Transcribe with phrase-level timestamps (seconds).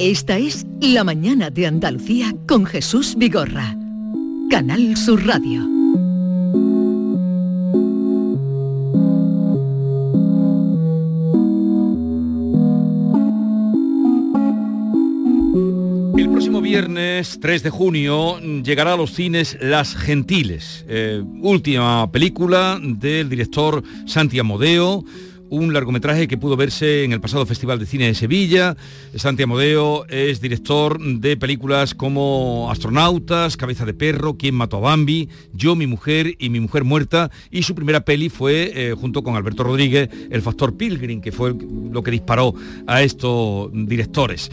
[0.00, 3.76] Esta es La Mañana de Andalucía con Jesús Vigorra.
[4.48, 5.62] Canal Sur Radio.
[16.16, 22.78] El próximo viernes 3 de junio llegará a los cines Las Gentiles, eh, última película
[22.80, 25.04] del director Santi Amodeo
[25.50, 28.76] un largometraje que pudo verse en el pasado Festival de Cine de Sevilla.
[29.14, 35.28] Santi Amodeo es director de películas como Astronautas, Cabeza de Perro, Quién mató a Bambi,
[35.52, 37.30] Yo, mi mujer y mi mujer muerta.
[37.50, 41.54] Y su primera peli fue, eh, junto con Alberto Rodríguez, El Factor Pilgrim, que fue
[41.90, 42.54] lo que disparó
[42.86, 44.50] a estos directores.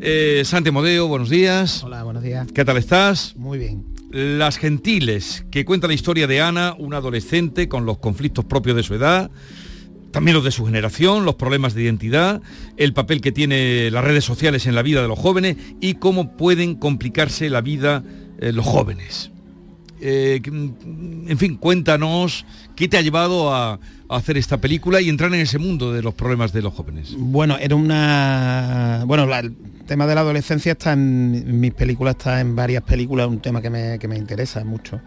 [0.00, 1.82] Eh, Santi Amodeo, buenos días.
[1.84, 2.46] Hola, buenos días.
[2.52, 3.34] ¿Qué tal estás?
[3.36, 3.84] Muy bien.
[4.10, 8.82] Las Gentiles, que cuenta la historia de Ana, una adolescente con los conflictos propios de
[8.82, 9.30] su edad
[10.10, 12.40] también los de su generación, los problemas de identidad,
[12.76, 16.36] el papel que tiene las redes sociales en la vida de los jóvenes y cómo
[16.36, 18.02] pueden complicarse la vida
[18.38, 19.30] eh, los jóvenes.
[20.00, 23.78] Eh, mm, en fin, cuéntanos qué te ha llevado a,
[24.08, 27.14] hacer esta película y entrar en ese mundo de los problemas de los jóvenes.
[27.18, 29.02] Bueno, era una...
[29.04, 33.40] Bueno, el tema de la adolescencia está en, mis películas, está en varias películas, un
[33.40, 35.00] tema que me, interesa mucho.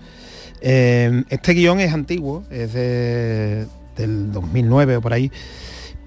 [0.59, 3.67] Eh, este guion es antiguo, es de,
[3.99, 5.31] del 2009 o por ahí.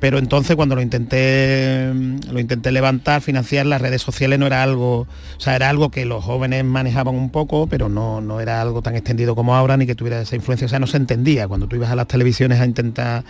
[0.00, 5.02] Pero entonces cuando lo intenté, lo intenté levantar, financiar, las redes sociales no era algo,
[5.02, 5.06] o
[5.40, 8.96] sea, era algo que los jóvenes manejaban un poco, pero no, no era algo tan
[8.96, 11.46] extendido como ahora, ni que tuviera esa influencia, o sea, no se entendía.
[11.46, 13.22] Cuando tú ibas a las televisiones a intentar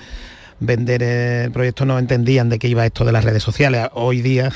[0.60, 3.88] vender el proyecto no entendían de qué iba esto de las redes sociales.
[3.92, 4.50] Hoy día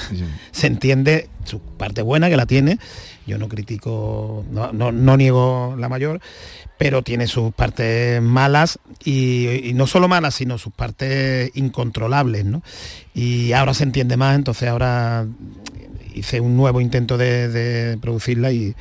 [0.52, 2.78] se entiende su parte buena que la tiene.
[3.26, 6.20] Yo no critico, no, no niego la mayor,
[6.78, 12.62] pero tiene sus partes malas y, no solo malas, sino sus partes incontrolables, ¿no?
[13.14, 15.26] Y ahora se entiende más, entonces ahora
[16.16, 18.74] hice un nuevo intento de, producirla y,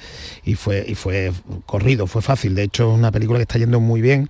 [0.56, 1.32] fue, y fue
[1.66, 2.56] corrido, fue fácil.
[2.56, 4.30] De hecho, es una película que está yendo muy bien,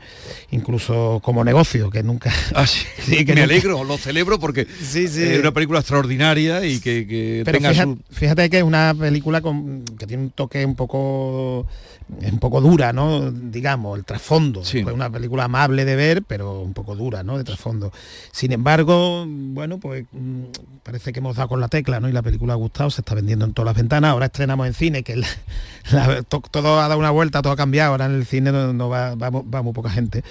[0.51, 2.33] incluso como negocio, que nunca...
[2.53, 2.85] Ah, sí,
[3.25, 5.23] que me alegro, lo celebro porque sí, sí.
[5.23, 10.07] es una película extraordinaria y que, tenga fíjate, fíjate, que es una película con, que
[10.07, 11.67] tiene un toque un poco
[12.22, 13.31] es un poco dura, ¿no?
[13.31, 14.61] Digamos, el trasfondo.
[14.61, 17.37] Es una película amable de ver, pero un poco dura, ¿no?
[17.37, 17.91] De trasfondo.
[18.31, 20.43] Sin embargo, bueno, pues mm,
[20.84, 22.07] parece que hemos dado con la tecla, ¿no?
[22.07, 24.11] Y la película ha gustado, se está vendiendo en todas las ventanas.
[24.11, 25.22] Ahora estrenamos en cine, que
[26.52, 27.91] todo ha dado una vuelta, todo ha cambiado.
[27.91, 30.23] Ahora en el cine no, va, va muy poca gente.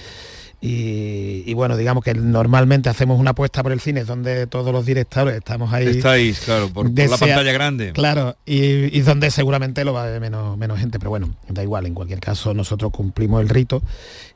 [0.67, 5.37] Y, bueno, digamos que normalmente hacemos una apuesta por el cine donde todos los directores
[5.37, 5.89] estamos ahí.
[5.89, 7.93] Estáis, claro, por, la pantalla grande.
[7.93, 11.85] Claro, y, donde seguramente lo va a ver menos, menos gente, pero bueno, da igual,
[11.85, 13.83] en cualquier caso nosotros cumplimos el rito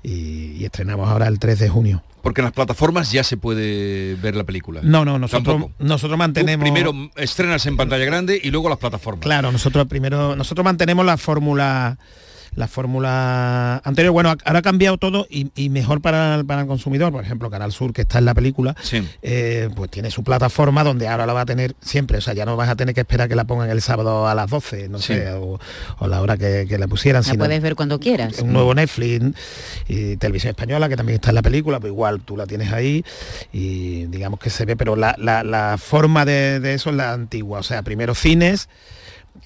[0.02, 2.02] y, estrenamos ahora el 3 de junio.
[2.20, 4.82] Porque en las plataformas ya se puede ver la película.
[4.82, 6.62] No, no, nosotros, nosotros mantenemos...
[6.62, 9.22] primero estrenas en pantalla grande y luego las plataformas.
[9.22, 11.96] Claro, nosotros primero, nosotros mantenemos la fórmula
[12.58, 14.12] la fórmula anterior.
[14.12, 17.12] Bueno, ahora ha cambiado todo y, mejor para, el consumidor.
[17.12, 18.74] Por ejemplo, Canal Sur, que está en la película,
[19.22, 22.18] eh, pues tiene su plataforma donde ahora la va a tener siempre.
[22.18, 24.34] O sea, ya no vas a tener que esperar que la pongan el sábado a
[24.34, 25.58] las 12, no sé, o,
[26.06, 27.22] la hora que, la pusieran.
[27.26, 28.40] La puedes ver cuando quieras.
[28.40, 29.24] Un nuevo Netflix
[29.86, 33.04] y Televisión Española, que también está en la película, pues igual tú la tienes ahí
[33.52, 37.60] y digamos que se ve, pero la, forma de, de eso es la antigua.
[37.60, 38.68] O sea, primero cines,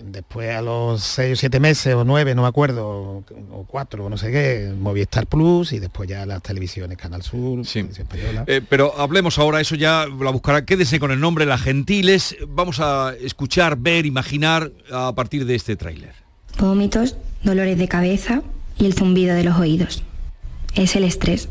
[0.00, 4.10] después a los seis o siete meses o nueve, no me acuerdo, o cuatro, o
[4.10, 7.86] no sé qué, Movistar Plus y después ya las televisiones, Canal Sur, sí.
[8.46, 12.80] Eh, pero hablemos ahora, eso ya la buscará, quédese con el nombre Las Gentiles, vamos
[12.80, 16.14] a escuchar, ver, imaginar a partir de este tráiler.
[16.58, 18.42] Vómitos, dolores de cabeza
[18.78, 20.02] y el zumbido de los oídos.
[20.74, 21.48] Es el estrés.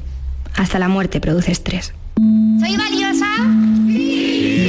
[0.55, 1.93] Hasta la muerte produce estrés.
[2.59, 3.25] ¿Soy valiosa?
[3.87, 4.60] Sí,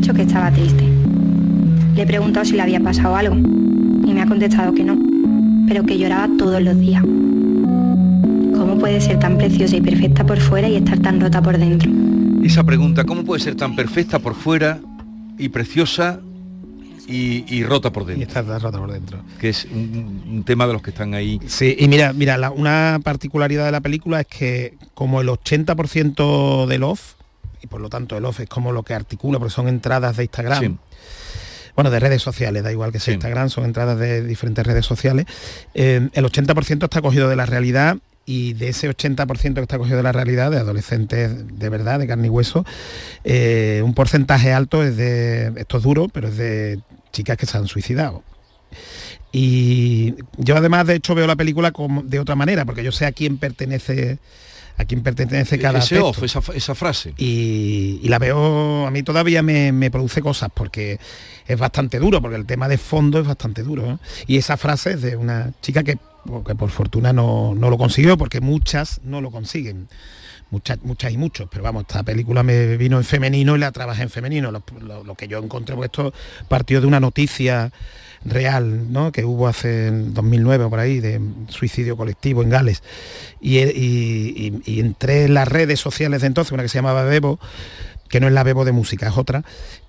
[0.00, 0.82] dicho que estaba triste.
[1.94, 4.98] Le he preguntado si le había pasado algo y me ha contestado que no,
[5.68, 7.02] pero que lloraba todos los días.
[7.02, 11.90] ¿Cómo puede ser tan preciosa y perfecta por fuera y estar tan rota por dentro?
[12.42, 14.80] Esa pregunta, ¿cómo puede ser tan perfecta por fuera
[15.36, 16.20] y preciosa
[17.06, 18.20] y, rota por dentro.
[18.20, 19.18] Y está rota por dentro.
[19.38, 21.40] Que es un, tema de los que están ahí.
[21.46, 26.84] Sí, y mira, mira, una particularidad de la película es que como el 80% del
[26.84, 27.14] off
[27.62, 30.24] y por lo tanto el off es como lo que articula, porque son entradas de
[30.24, 30.78] Instagram.
[31.74, 35.26] Bueno, de redes sociales, da igual que sea Instagram, son entradas de diferentes redes sociales.
[35.74, 39.96] Eh, el 80% está cogido de la realidad y de ese 80% que está cogido
[39.96, 42.64] de la realidad, de adolescentes de verdad, de carne y hueso,
[43.24, 46.80] eh, un porcentaje alto es de, esto es duro, pero es de
[47.12, 48.22] chicas que se han suicidado.
[49.32, 53.06] Y yo además de hecho veo la película como, de otra manera, porque yo sé
[53.06, 54.18] a quién pertenece
[54.80, 57.12] a quién pertenece cada Ese off, esa, frase.
[57.18, 60.98] Y, la veo, a mí todavía me, produce cosas porque
[61.46, 64.00] es bastante duro, porque el tema de fondo es bastante duro.
[64.26, 65.98] Y esa frase es de una chica que,
[66.46, 69.88] que por fortuna no, lo consiguió, porque muchas no lo consiguen.
[70.50, 74.02] Muchas, muchas y muchos, pero vamos, esta película me vino en femenino y la trabajé
[74.02, 74.50] en femenino.
[74.50, 76.12] Lo, que yo encontré, pues esto
[76.48, 77.70] partió de una noticia
[78.24, 79.12] real ¿no?
[79.12, 82.82] que hubo hace en 2009 por ahí de suicidio colectivo en Gales.
[83.40, 83.58] Y,
[84.80, 87.38] entré en las redes sociales de entonces una que se llamaba Bebo
[88.08, 89.44] que no es la Bebo de música es otra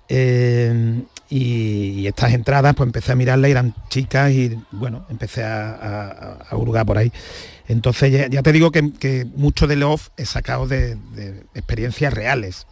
[0.08, 6.56] eh, y, estas entradas pues empecé a mirarla eran chicas y bueno empecé a, a,
[6.56, 7.12] hurgar por ahí.
[7.68, 10.98] Entonces ya, te digo que, que, mucho de off he sacado de
[11.54, 12.66] experiencias reales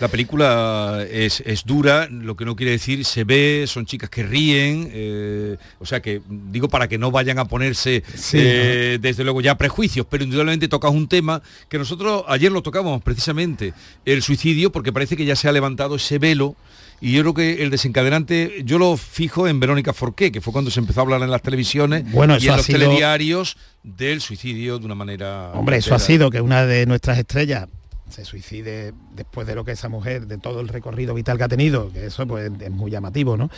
[0.00, 4.90] la película es, dura, lo que no quiere decir, se ve, son chicas que ríen,
[4.92, 8.02] eh, o sea que digo para que no vayan a ponerse
[8.32, 13.02] eh, desde luego ya prejuicios, pero indudablemente tocas un tema que nosotros ayer lo tocamos
[13.02, 13.74] precisamente,
[14.04, 16.56] el suicidio, porque parece que ya se ha levantado ese velo
[17.00, 20.70] y yo creo que el desencadenante, yo lo fijo en Verónica Forqué, que fue cuando
[20.70, 24.86] se empezó a hablar en las televisiones bueno, y en los telediarios del suicidio de
[24.86, 25.50] una manera...
[25.54, 27.68] Hombre, eso ha sido que una de nuestras estrellas
[28.14, 31.48] se suicide después de lo que esa mujer, de todo el recorrido vital que ha
[31.48, 33.50] tenido, que eso pues, es muy llamativo, ¿no?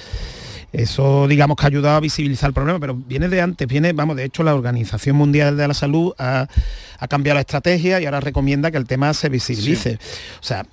[0.72, 4.16] Eso, digamos, que ha ayudado a visibilizar el problema, pero viene de antes, viene, vamos,
[4.16, 6.48] de hecho la Organización Mundial de la Salud ha,
[7.08, 9.98] cambiado la estrategia y ahora recomienda que el tema se visibilice.
[10.40, 10.66] O sea,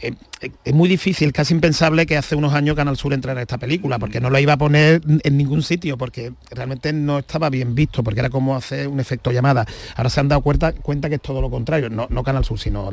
[0.64, 4.00] es, muy difícil, casi impensable que hace unos años Canal Sur entrara a esta película,
[4.00, 8.04] porque no la iba a poner en ningún sitio, porque realmente no estaba bien visto,
[8.04, 9.66] porque era como hacer un efecto llamada.
[9.96, 12.60] Ahora se han dado cuenta, cuenta que es todo lo contrario, no, no Canal Sur,
[12.60, 12.90] sino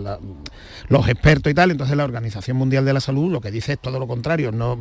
[0.89, 3.79] los expertos y tal, entonces la Organización Mundial de la Salud lo que dice es
[3.79, 4.79] todo lo contrario, no,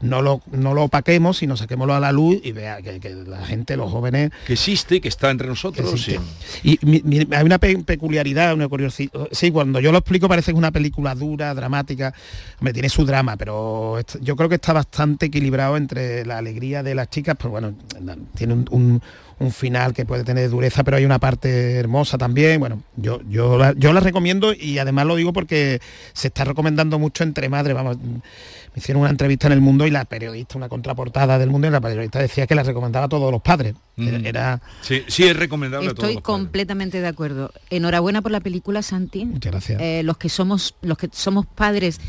[0.00, 3.76] no, lo, no lo opaquemos, sino saquémoslo a la luz y vea que, la gente,
[3.76, 4.30] los jóvenes...
[4.46, 6.00] Que existe, que está entre nosotros.
[6.00, 6.16] Sí.
[6.62, 6.78] Y
[7.34, 9.12] hay una peculiaridad, una curiosidad.
[9.30, 12.11] Sí, cuando yo lo explico parece que es una película dura, dramática.
[12.60, 16.94] Me tiene su drama, pero yo creo que está bastante equilibrado entre la alegría de
[16.94, 17.74] las chicas, pero bueno,
[18.34, 19.00] tiene un,
[19.50, 22.60] final que puede tener dureza, pero hay una parte hermosa también.
[22.60, 25.80] Bueno, yo, yo, yo la recomiendo y además lo digo porque
[26.12, 27.74] se está recomendando mucho entre madres.
[27.74, 27.98] Vamos,
[28.74, 31.70] me hicieron una entrevista en El Mundo y la periodista, una contraportada del Mundo, y
[31.70, 33.74] la periodista decía que la recomendaba a todos los padres.
[33.96, 34.26] Mm.
[34.26, 34.62] Era...
[34.80, 37.52] Sí, sí, es recomendable Estoy a todos los completamente de acuerdo.
[37.68, 39.26] Enhorabuena por la película, Santi.
[39.26, 39.80] Muchas gracias.
[39.80, 42.00] Eh, los, que somos, los que somos padres,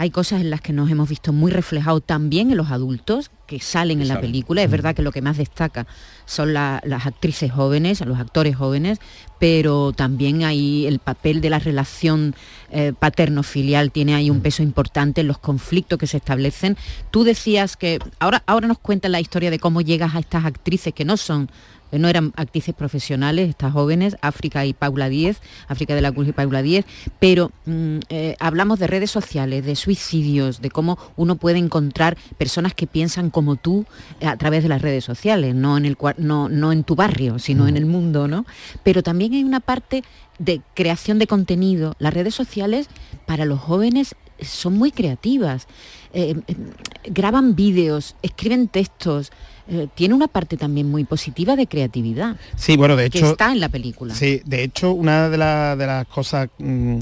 [0.00, 3.60] hay cosas en las que nos hemos visto muy reflejados también en los adultos, que
[3.60, 4.62] salen en la película.
[4.62, 5.86] Es verdad que lo que más destaca
[6.24, 8.98] son la- las actrices jóvenes, los actores jóvenes,
[9.38, 12.34] pero también hay el papel de la relación
[12.72, 16.78] eh, paterno-filial tiene ahí un peso importante, los conflictos que se establecen.
[17.10, 20.94] Tú decías que ahora, ahora nos cuentas la historia de cómo llegas a estas actrices
[20.94, 21.50] que no son
[21.92, 26.32] no eran actrices profesionales, estas jóvenes, África y Paula Díez, África de la Cruz y
[26.32, 26.84] Paula Díez,
[27.18, 32.74] pero mm, eh, hablamos de redes sociales, de suicidios, de cómo uno puede encontrar personas
[32.74, 33.86] que piensan como tú
[34.20, 37.38] eh, a través de las redes sociales, no en, el, no, no en tu barrio,
[37.38, 38.46] sino en el mundo, ¿no?
[38.82, 40.04] Pero también hay una parte
[40.38, 41.94] de creación de contenido.
[41.98, 42.88] Las redes sociales
[43.26, 45.66] para los jóvenes son muy creativas.
[46.12, 46.56] Eh, eh,
[47.04, 49.30] graban vídeos, escriben textos.
[49.68, 52.36] Eh, tiene una parte también muy positiva de creatividad.
[52.56, 53.30] Sí, bueno, de que hecho...
[53.32, 54.14] está en la película.
[54.14, 56.96] Sí, de hecho, una de, la- de las cosas, mm,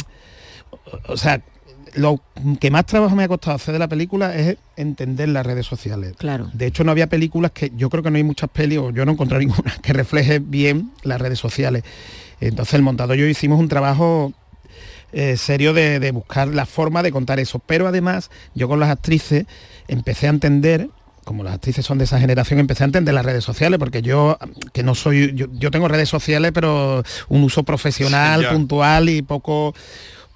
[1.09, 1.41] o sea,
[1.95, 2.21] lo
[2.61, 6.15] que más trabajo me ha costado hacer de la película es entender las redes sociales.
[6.19, 6.51] Claro.
[6.53, 9.05] De hecho, no había películas que yo creo que no hay muchas pelis, o yo
[9.07, 11.83] no encontré ninguna, que refleje bien las redes sociales.
[12.41, 14.33] Entonces, el montador y yo hicimos un trabajo
[15.13, 17.59] eh, serio de, de buscar la forma de contar eso.
[17.59, 19.47] Pero además, yo con las actrices
[19.89, 20.91] empecé a entender
[21.29, 24.39] como las actrices son de esa generación, empecé a entender las redes sociales, porque yo,
[24.73, 29.23] que no soy, yo, yo tengo redes sociales, pero un uso profesional, Sí, puntual y
[29.23, 29.75] poco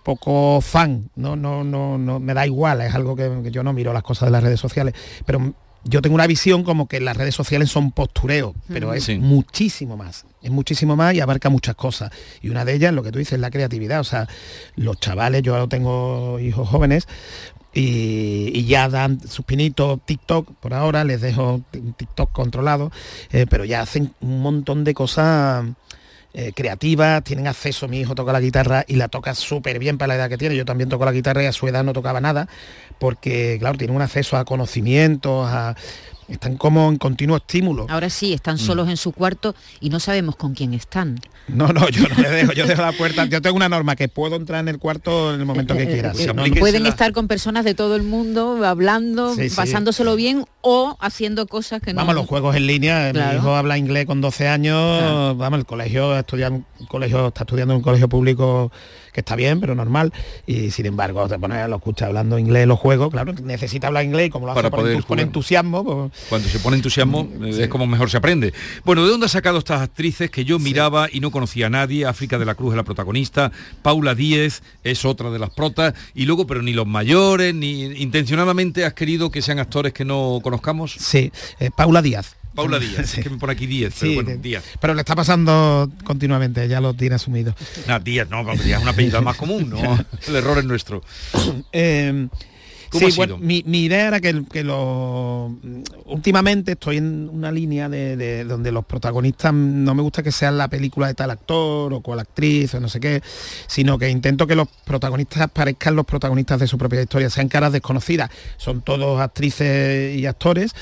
[0.03, 3.73] poco fan, no, no, no, no, me da igual, es algo que, que yo no
[3.73, 4.95] miro las cosas de las redes sociales,
[5.25, 9.19] pero yo tengo una visión como que las redes sociales son postureo, pero es Sí.
[9.19, 12.11] muchísimo más, es muchísimo más y abarca muchas cosas.
[12.41, 13.99] Y una de ellas, lo que tú dices, es la creatividad.
[13.99, 14.29] O sea,
[14.77, 17.09] los chavales, yo ahora tengo hijos jóvenes,
[17.75, 21.62] y, y ya dan sus pinitos TikTok por ahora, les dejo
[21.97, 22.91] TikTok controlado,
[23.31, 25.64] eh, pero ya hacen un montón de cosas
[26.35, 30.09] eh, creativas, tienen acceso, mi hijo toca la guitarra y la toca súper bien para
[30.09, 32.21] la edad que tiene, yo también toco la guitarra y a su edad no tocaba
[32.21, 32.49] nada,
[32.99, 35.75] porque claro, tienen un acceso a conocimientos, a,
[36.29, 37.87] están como en continuo estímulo.
[37.91, 38.35] Ahora sí, Mm.
[38.35, 41.19] están solos en su cuarto y no sabemos con quién están.
[41.49, 44.09] No, no, yo no le dejo, yo dejo la puerta, yo tengo una norma que
[44.09, 46.15] puedo entrar en el cuarto en el momento que quiera.
[46.15, 46.45] si no, no.
[46.59, 49.57] Pueden estar con personas de todo el mundo, hablando, Sí, sí.
[49.57, 51.97] pasándoselo bien o haciendo cosas que no...
[51.99, 53.33] Vamos, los juegos en línea, Claro.
[53.33, 57.43] mi hijo habla inglés con 12 años, vamos, el colegio, estudia en un colegio, está
[57.43, 58.71] estudiando en un colegio público
[59.13, 60.11] que está bien, pero normal,
[60.47, 64.29] y sin embargo te pones, lo escucha hablando inglés, los juegos, claro, necesita hablar inglés
[64.29, 65.21] y como lo hace Para por, poder jugar.
[65.21, 68.55] entusiasmo, pues, Cuando se pone entusiasmo eh, es como mejor se aprende.
[68.87, 72.07] Bueno, ¿de dónde ha sacado estas actrices que yo miraba y no conocía a nadie?
[72.07, 73.51] África de la Cruz es la protagonista,
[73.83, 78.85] Paula Díez es otra de las protas, y luego, pero ni los mayores, ni intencionadamente
[78.85, 80.93] has querido que sean actores que no conozcamos.
[80.93, 82.37] sí, eh, Paula Díaz.
[82.55, 83.21] Paula Díaz, Sí.
[83.21, 84.62] es que me pone aquí Díez, pero Sí, bueno, Díaz.
[84.79, 87.55] pero le está pasando continuamente, ya lo tiene asumido.
[87.89, 89.99] No, Díaz, no, Díaz es un apellido más común, ¿no?
[90.29, 91.03] El error es nuestro.
[91.73, 92.29] Eh,
[92.93, 95.57] ¿Cómo sí, ha bueno, mi, mi idea era que, que lo
[96.05, 100.59] últimamente estoy en una línea de, de donde los protagonistas no me gusta que sean
[100.59, 103.23] la película de tal actor o cual actriz o no sé qué,
[103.67, 107.73] sino que intento que los protagonistas parezcan los protagonistas de su propia historia, sean caras
[107.73, 108.31] desconocidas.
[108.57, 110.75] Son todos actrices y actores,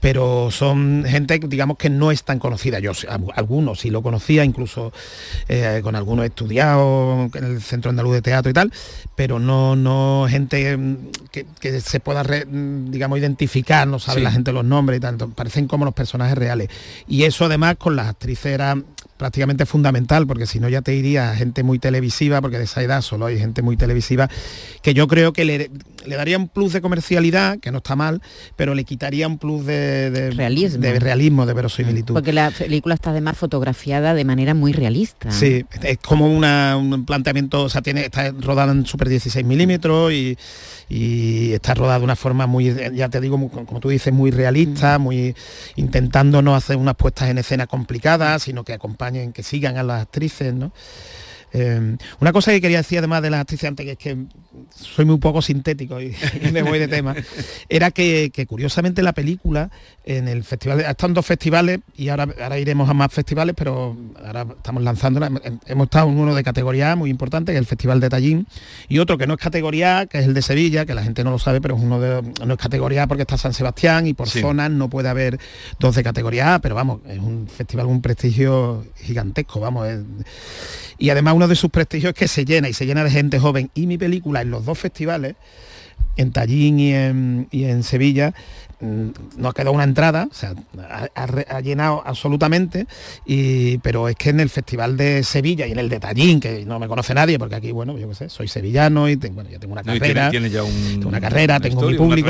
[0.00, 2.78] pero son gente, digamos, que no es tan conocida.
[2.80, 2.92] Yo
[3.34, 4.92] algunos sí lo conocía, incluso
[5.48, 8.72] eh, con algunos he estudiado en el Centro Andaluz de Teatro y tal,
[9.14, 10.96] pero no, no gente mm,
[11.30, 14.24] que, que se pueda, re- mm, digamos, identificar, no sabe Sí.
[14.24, 16.68] la gente los nombres y tanto, parecen como los personajes reales.
[17.06, 18.76] Y eso además con las actrices era
[19.22, 23.02] prácticamente fundamental, porque si no ya te iría gente muy televisiva, porque de esa edad
[23.02, 24.28] solo hay gente muy televisiva,
[24.82, 25.70] que yo creo que le,
[26.06, 28.20] le daría un plus de comercialidad, que no está mal,
[28.56, 30.80] pero le quitaría un plus de, de Realismo.
[30.80, 32.14] de realismo, de verosimilitud.
[32.14, 35.30] Porque la película está además fotografiada de manera muy realista.
[35.30, 40.12] Sí, es como una- un planteamiento, o sea, tiene, está rodada en super 16 milímetros
[40.12, 40.36] y,
[40.88, 44.32] y está rodada de una forma muy, ya te digo, muy- como tú dices, muy
[44.32, 45.36] realista, muy
[45.76, 48.72] intentando no hacer unas puestas en escena complicadas, sino que
[49.12, 50.72] acompañen, que sigan a las actrices, ¿no?
[51.54, 54.16] Eh, una cosa que quería decir además de las actrices antes, que es que
[54.74, 57.14] soy muy poco sintético y, y me voy de tema,
[57.68, 59.70] era que, que curiosamente la película
[60.04, 63.54] en el festival, ha estado en dos festivales y ahora, ahora iremos a más festivales,
[63.56, 65.30] pero ahora estamos lanzándola.
[65.30, 68.08] Hem- Hemos estado en uno de categoría A muy importante, que es el Festival de
[68.10, 68.46] Tallín,
[68.88, 71.22] y otro que no es categoría A, que es el de Sevilla, que la gente
[71.24, 74.06] no lo sabe, pero es uno de, no es categoría A porque está San Sebastián
[74.06, 74.40] y por Sí.
[74.40, 75.38] zonas no puede haber
[75.78, 79.88] dos de categoría A, pero vamos, es un festival con un prestigio gigantesco, vamos.
[79.88, 80.00] es-
[80.98, 83.38] y además uno de sus prestigios es que se llena y se llena de gente
[83.40, 83.70] joven.
[83.74, 85.36] Y mi película en los dos festivales,
[86.16, 88.34] en Tallín y en, y en Sevilla,
[88.80, 89.08] mm,
[89.38, 90.52] no ha quedado una entrada, o sea,
[90.90, 92.86] ha, ha re- ha llenado absolutamente,
[93.24, 96.66] y, pero es que en el Festival de Sevilla y en el de Tallín, que
[96.66, 99.48] no me conoce nadie, porque aquí, bueno, yo qué sé, soy sevillano y tengo, bueno,
[99.48, 101.98] ya tengo una No, carrera, tiene, tiene ya un- tengo una carrera, una tengo historia,
[102.00, 102.28] mi público,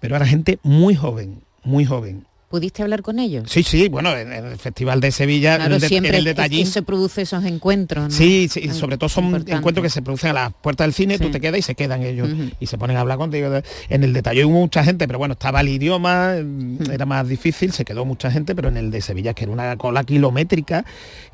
[0.00, 2.26] pero era gente muy joven, muy joven.
[2.48, 3.50] ¿Pudiste hablar con ellos?
[3.50, 6.26] Sí, sí, bueno, en, el Festival de Sevilla, Claro, en, el de- siempre en el
[6.28, 6.66] es- detallín.
[6.68, 8.04] se produce esos encuentros.
[8.04, 8.10] ¿no?
[8.10, 9.52] Sí, sí, sobre todo son importante.
[9.52, 12.04] encuentros que se producen a las puertas del cine, tú te quedas y se quedan
[12.04, 12.28] ellos
[12.60, 13.48] y se ponen a hablar contigo.
[13.88, 17.72] En el detalle hubo mucha gente, pero bueno, estaba el idioma, mm, era más difícil,
[17.72, 20.84] se quedó mucha gente, pero en el de Sevilla, que era una cola kilométrica,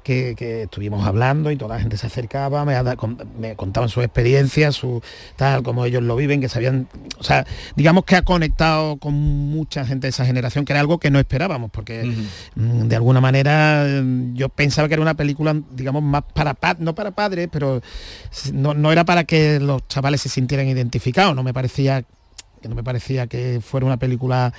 [0.03, 5.03] que, que estuvimos hablando y toda la gente se acercaba, me, contaban sus experiencias, su
[5.37, 9.85] tal, como ellos lo viven, que sabían, o sea, digamos que ha conectado con mucha
[9.87, 12.03] gente de esa generación, que era algo que no esperábamos, porque
[12.57, 16.77] mm, de alguna manera mm, yo pensaba que era una película, digamos, más para pa-
[16.79, 17.81] no para padres, pero
[18.53, 22.03] no, no era para que los chavales se sintieran identificados, no me parecía
[22.61, 24.53] que no me parecía que fuera una película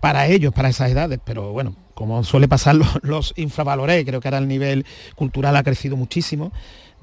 [0.00, 4.28] para ellos, para esas edades, pero bueno, como suele pasar, los, los infravaloré, creo que
[4.28, 6.50] ahora el nivel cultural ha crecido muchísimo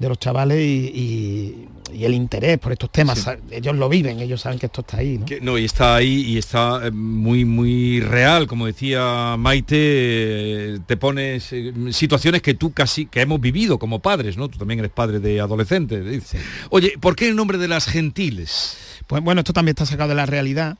[0.00, 3.30] de los chavales y, y- y el interés por estos temas, Sí.
[3.50, 5.24] ellos lo viven, ellos saben que esto está ahí, ¿no?
[5.26, 10.78] Que- no, y está ahí y está eh, muy, muy real, como decía Maite, eh,
[10.86, 14.48] te pones eh, situaciones que tú casi, que hemos vivido como padres, ¿no?
[14.48, 16.04] Tú también eres padre de adolescentes.
[16.04, 16.38] dice.
[16.70, 18.76] Oye, ¿por qué el nombre de las gentiles?
[19.06, 20.76] Pues bueno, esto también está sacado de la realidad.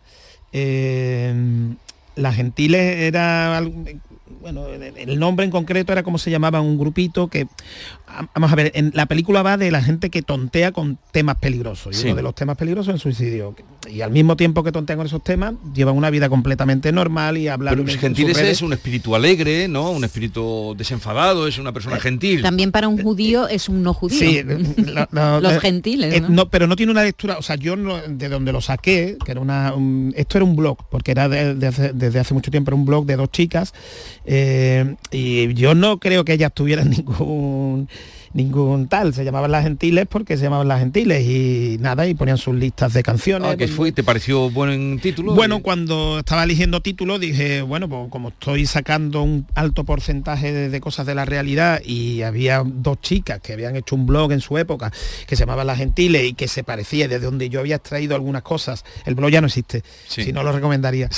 [0.52, 1.34] Eh,
[2.16, 3.62] las Gentiles era
[4.40, 7.46] bueno, el nombre en concreto era como se llamaba un grupito que
[8.06, 11.36] a- vamos a ver, en la película va de la gente que tontea con temas
[11.36, 11.96] peligrosos.
[11.96, 12.06] Y Sí.
[12.06, 13.54] uno de los temas peligrosos es el suicidio.
[13.90, 17.48] Y al mismo tiempo que tontean con esos temas, llevan una vida completamente normal y
[17.48, 18.52] hablan Pero gentiles redes.
[18.52, 19.90] es un espíritu alegre, ¿no?
[19.90, 22.42] Un espíritu desenfadado, es una persona gentil.
[22.42, 24.18] También para un judío es un no judío.
[24.18, 24.42] Sí,
[24.76, 26.48] lo- lo- Los eh, gentiles, eh, ¿no?
[26.48, 29.40] pero no tiene una lectura, o sea, yo no- de donde lo saqué, que era
[29.40, 32.70] una, un- esto era un blog, porque era de- de hace- desde hace mucho tiempo
[32.70, 33.72] era un blog de dos chicas,
[34.30, 37.88] eh, y yo no creo que ellas tuvieran ningún
[38.38, 42.38] ningún tal, se llamaban las gentiles porque se llamaban las gentiles y nada, y ponían
[42.38, 43.48] sus listas de canciones.
[43.50, 43.92] Ah, ¿qué pues, fue?
[43.92, 45.34] ¿Te pareció buen título?
[45.34, 50.68] bueno, cuando estaba eligiendo títulos dije, bueno, pues como estoy sacando un alto porcentaje de,
[50.70, 54.40] de cosas de la realidad y había dos chicas que habían hecho un blog en
[54.40, 54.92] su época
[55.26, 58.42] que se llamaban Las Gentiles y que se parecía de donde yo había extraído algunas
[58.42, 60.22] cosas, el blog ya no existe, Sí.
[60.22, 61.10] si no lo recomendaría,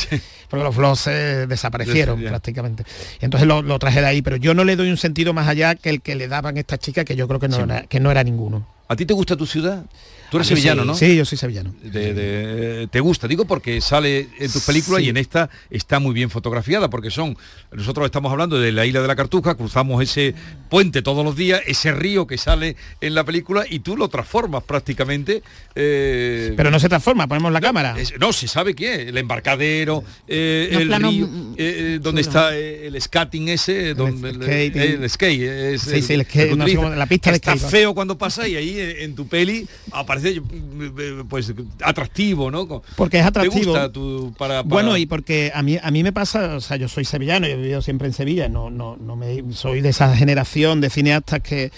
[0.48, 2.84] porque los blogs eh, desaparecieron prácticamente.
[3.20, 5.46] Y entonces lo, lo traje de ahí, pero yo no le doy un sentido más
[5.46, 7.62] allá que el que le daban estas chicas, que yo creo que no, Sí.
[7.62, 8.64] era, que no era ninguno.
[8.86, 9.84] ¿A ti te gusta tu ciudad?
[10.30, 10.94] Tú eres sevillano, ¿no?
[10.94, 11.74] Sí, yo soy sevillano.
[11.82, 15.06] de- de- te gusta, digo porque sale en tus películas Sí.
[15.06, 17.36] y en esta está muy bien fotografiada porque son,
[17.72, 20.34] nosotros estamos hablando de la isla de la Cartuja, cruzamos ese
[20.68, 24.62] puente todos los días, ese río que sale en la película y tú lo transformas
[24.64, 25.42] prácticamente.
[25.74, 27.96] eh, Pero no se transforma, ponemos la cámara.
[27.98, 32.20] es- no, se sabe qué, el embarcadero, eh, el planos, río, mm, eh, eh, donde
[32.20, 34.82] está eh, el skating ese, donde el, skating.
[35.02, 35.42] el skate,
[35.74, 37.68] es Sí, sí, el skate, no la pista de está skate, ¿no?
[37.70, 41.52] feo cuando pasa y ahí eh, en tu peli aparece eh, pues
[41.82, 42.82] atractivo, ¿no?
[42.96, 43.60] Porque es atractivo.
[43.62, 46.60] ¿Te gusta tu, para, para- Bueno, y porque a mí a mí me pasa, o
[46.60, 49.80] sea, yo soy sevillano, yo he vivido siempre en Sevilla, no, no, no me soy
[49.80, 51.70] de esa generación de cineastas que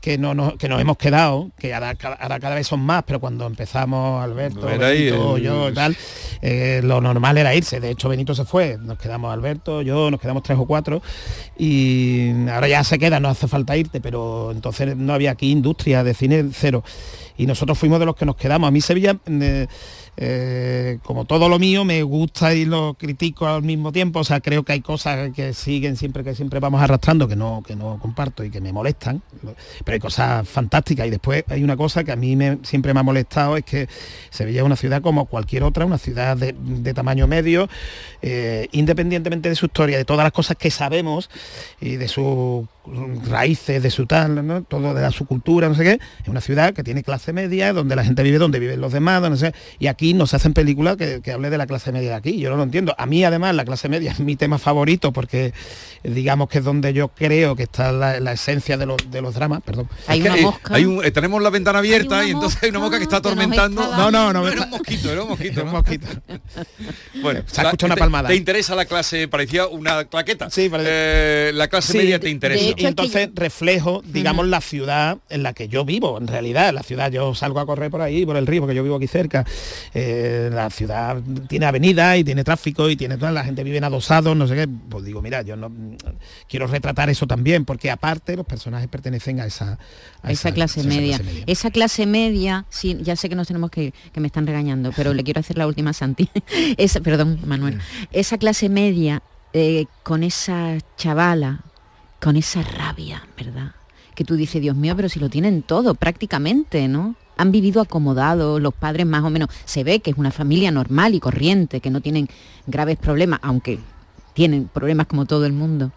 [0.00, 3.02] que no, no- que nos hemos quedado, que ahora, cada- ahora cada vez son más,
[3.06, 5.96] pero cuando empezamos Alberto, ahí Benito, el- yo y tal,
[6.40, 7.80] eh, lo normal era irse.
[7.80, 11.02] De hecho, Benito se fue, nos quedamos Alberto, yo, nos quedamos tres o cuatro,
[11.58, 16.02] y ahora ya se queda, no hace falta irte, pero entonces no había aquí industria
[16.02, 16.82] de cine cero.
[17.36, 18.68] Y nosotros fuimos de los que nos quedamos.
[18.68, 19.66] A mí Sevilla, eh,
[20.22, 24.20] eh, como todo lo mío, me gusta y lo critico al mismo tiempo.
[24.20, 27.62] O sea, creo que hay cosas que siguen siempre, que siempre vamos arrastrando, que no,
[27.66, 29.22] que no comparto y que me molestan.
[29.82, 31.06] Pero hay cosas fantásticas.
[31.06, 33.88] Y después hay una cosa que a mí me- siempre me ha molestado, es que
[34.28, 37.70] Sevilla es una ciudad como cualquier otra, una ciudad de, tamaño medio,
[38.20, 41.30] eh, independientemente de su historia, de todas las cosas que sabemos
[41.80, 42.66] y de sus
[43.28, 44.62] raíces, de su tal, ¿no?
[44.62, 47.72] todo de la- su cultura, no sé qué, es una ciudad que tiene clase media,
[47.72, 50.54] donde la gente vive donde viven los demás, no sé, y aquí no se hacen
[50.54, 52.94] películas que, que hable de la clase media de aquí, yo no lo entiendo.
[52.98, 55.52] A mí además la clase media es mi tema favorito porque
[56.02, 59.34] digamos que es donde yo creo que está la, la esencia de los, de los
[59.34, 59.88] dramas, perdón.
[60.06, 60.74] Hay Es que, una eh, mosca.
[60.74, 63.22] hay un- eh, tenemos la ventana abierta y entonces hay una mosca que está que
[63.28, 63.82] nos atormentando.
[63.82, 65.60] No, no, no, no era un mosquito, era un mosquito.
[65.60, 65.72] Un ¿no?
[65.72, 66.06] mosquito.
[67.22, 68.28] Bueno, Se ha escuchado una palmada.
[68.28, 70.48] Te interesa la clase, parecía una claqueta.
[70.50, 72.64] Sí, parece- Eh, la clase Sí, media te interesa.
[72.64, 76.82] de Y entonces reflejo, digamos, la ciudad en la que yo vivo, en realidad, la
[76.82, 79.44] ciudad, yo salgo a correr por ahí, por el río, porque yo vivo aquí cerca.
[79.94, 83.84] Eh, la ciudad tiene avenida y tiene tráfico y tiene toda la gente vive en
[83.84, 84.68] adosados, no sé qué.
[84.68, 85.70] Pues digo, mira, yo no
[86.48, 89.78] quiero retratar eso también, porque aparte los personajes pertenecen a esa,
[90.22, 91.16] a esa clase a esa media.
[91.16, 91.44] clase media.
[91.46, 94.92] Esa clase media, sí, ya sé que nos tenemos que ir, que me están regañando,
[94.96, 96.28] pero le quiero hacer la última Santi.
[96.76, 97.78] Esa, perdón, Manuel.
[98.12, 101.64] Esa clase media eh, con esa chavala,
[102.20, 103.72] con esa rabia, ¿verdad?
[104.14, 107.16] Que tú dices, Dios mío, pero si lo tienen todo, prácticamente, ¿no?
[107.40, 111.14] han vivido acomodados, los padres más o menos, se ve que es una familia normal
[111.14, 112.28] y corriente, que no tienen
[112.66, 113.78] graves problemas, aunque
[114.34, 115.90] tienen problemas como todo el mundo.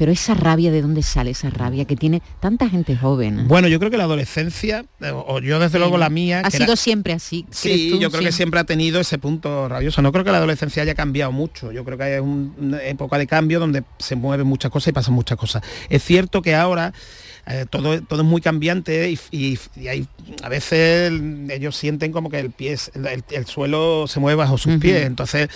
[0.00, 3.46] Pero esa rabia, ¿de dónde sale esa rabia que tiene tanta gente joven?
[3.48, 6.40] Bueno, yo creo que la adolescencia, eh, o yo desde luego la mía...
[6.42, 7.42] Ha sido era- siempre así.
[7.42, 7.98] ¿crees Sí, tú?
[8.00, 10.00] yo creo que siempre ha tenido ese punto rabioso.
[10.00, 11.70] No creo que la adolescencia haya cambiado mucho.
[11.70, 14.92] Yo creo que hay un- una época de cambio donde se mueven muchas cosas y
[14.92, 15.62] pasan muchas cosas.
[15.90, 16.94] Es cierto que ahora
[17.46, 20.06] eh, todo, todo es muy cambiante y, y- y hay,
[20.42, 21.12] a veces
[21.50, 25.04] ellos sienten como que el pie, el, el- el suelo se mueve bajo sus pies.
[25.06, 25.48] Entonces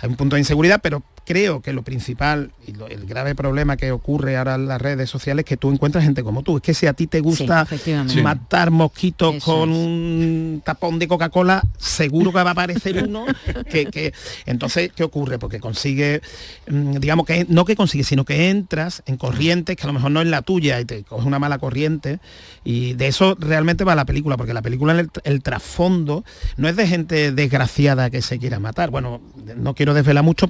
[0.00, 3.76] hay un punto de inseguridad, pero creo que lo principal y lo- el grave problema
[3.76, 6.56] que ocurre ahora en las redes sociales es que tú encuentras gente como tú.
[6.56, 7.64] Es que si a ti te gusta.
[8.08, 8.22] Sí.
[8.22, 9.76] matar mosquitos Eso con es.
[9.76, 13.24] un tapón de Coca-Cola, seguro que va a aparecer uno
[13.70, 14.12] que, que-
[14.46, 15.38] entonces ¿qué ocurre?
[15.38, 16.20] Porque consigue
[16.68, 20.10] mm, digamos que no que consigue, sino que entras en corrientes que a lo mejor
[20.10, 22.18] no es la tuya y te coge una mala corriente
[22.64, 26.24] y de eso realmente va la película, porque la película el, el trasfondo
[26.56, 28.90] no es de gente desgraciada que se quiera matar.
[28.90, 29.20] Bueno,
[29.56, 30.48] no quiero desvelar mucho,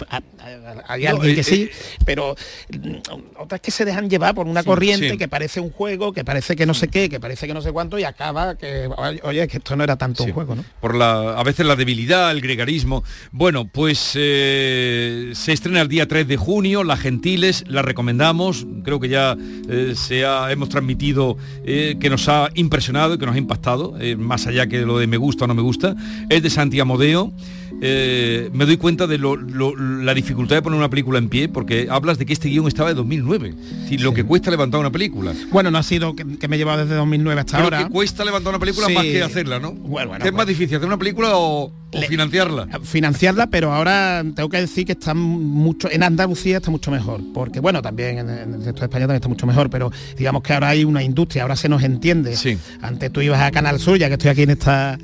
[0.88, 1.70] hay No, alguien eh, que sí, eh,
[2.04, 2.34] pero
[2.70, 5.18] mm, otras que se dejan llevar por una Sí, corriente sí.
[5.18, 7.72] que parece un juego, que parece que no sé qué, que parece que no sé
[7.72, 8.88] cuánto y acaba que
[9.24, 10.64] oye, que esto no era tanto un juego, ¿no?
[10.80, 13.02] por la, a veces la debilidad, el gregarismo.
[13.32, 19.00] Bueno, pues eh, se estrena el día 3 de junio, Las Gentiles, la recomendamos, creo
[19.00, 19.36] que ya
[19.68, 23.94] eh, se ha, hemos transmitido eh, que nos ha impresionado y que nos ha impactado,
[24.00, 25.96] eh, más allá que lo de me gusta o no me gusta,
[26.28, 27.32] es de Santi Amodeo.
[27.80, 31.48] Eh, me doy cuenta de lo- lo- la dificultad de poner una película en pie,
[31.48, 34.80] porque hablas de que este guion estaba de 2009, es decir, lo que cuesta levantar
[34.80, 35.32] una película.
[35.50, 37.84] Bueno, no ha sido que, que me he llevado desde 2009 hasta Pero ahora.
[37.84, 38.94] que cuesta levantar una película Sí.
[38.94, 39.72] más que hacerla, ¿no?
[39.72, 42.68] Bueno, bueno, ¿Qué es más difícil, hacer una película o, o financiarla?
[42.82, 47.60] financiarla, pero ahora tengo que decir que está mucho, en Andalucía está mucho mejor, porque
[47.60, 50.52] bueno, también en, en el resto de España también está mucho mejor, pero digamos que
[50.52, 52.36] ahora hay una industria, ahora se nos entiende.
[52.80, 54.98] Antes tú ibas a Canal Sur, ya que estoy aquí en esta,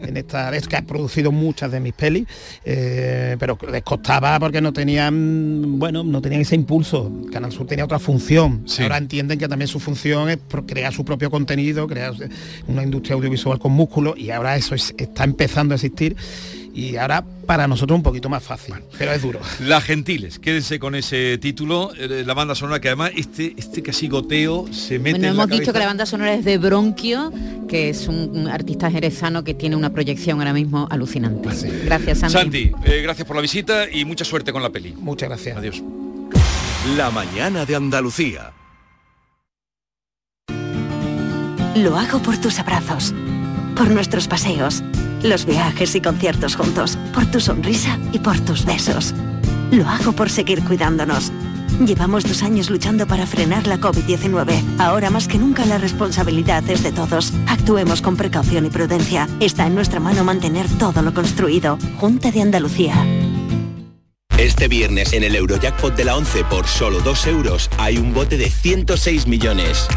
[0.00, 2.26] en esta, es que has producido muchas de mis pelis,
[2.64, 7.10] eh, pero les costaba porque no tenían, bueno, no tenían ese impulso.
[7.32, 8.62] Canal Sur tenía otra función.
[8.82, 12.12] Ahora entienden que también su función es crear su propio contenido, crear
[12.68, 16.16] una industria audiovisual con músculo y ahora eso es- está empezando a existir
[16.76, 19.40] y ahora para nosotros un poquito más fácil, pero es duro.
[19.60, 24.08] Las Gentiles, quédense con ese título, eh, la banda sonora que además este, este casi
[24.08, 27.32] goteo se mete Bueno, en hemos la dicho que la banda sonora es de Bronquio,
[27.66, 31.48] que es un, un artista jerezano que tiene una proyección ahora mismo alucinante.
[31.86, 32.36] Gracias, Santi.
[32.36, 34.92] Santi, eh, gracias por la visita y mucha suerte con la peli.
[34.98, 35.56] Muchas gracias.
[35.56, 35.82] Adiós.
[36.94, 38.52] La mañana de Andalucía.
[41.74, 43.14] Lo hago por tus abrazos,
[43.76, 44.82] por nuestros paseos,
[45.26, 49.14] los viajes y conciertos juntos, por tu sonrisa y por tus besos.
[49.70, 51.32] Lo hago por seguir cuidándonos.
[51.84, 54.78] Llevamos dos años luchando para frenar la COVID-19.
[54.78, 57.32] Ahora más que nunca la responsabilidad es de todos.
[57.46, 59.28] Actuemos con precaución y prudencia.
[59.40, 61.78] Está en nuestra mano mantener todo lo construido.
[61.98, 62.94] Junta de Andalucía.
[64.38, 68.36] Este viernes en el Eurojackpot de la 11 por solo 2 euros hay un bote
[68.36, 69.88] de 106 millones.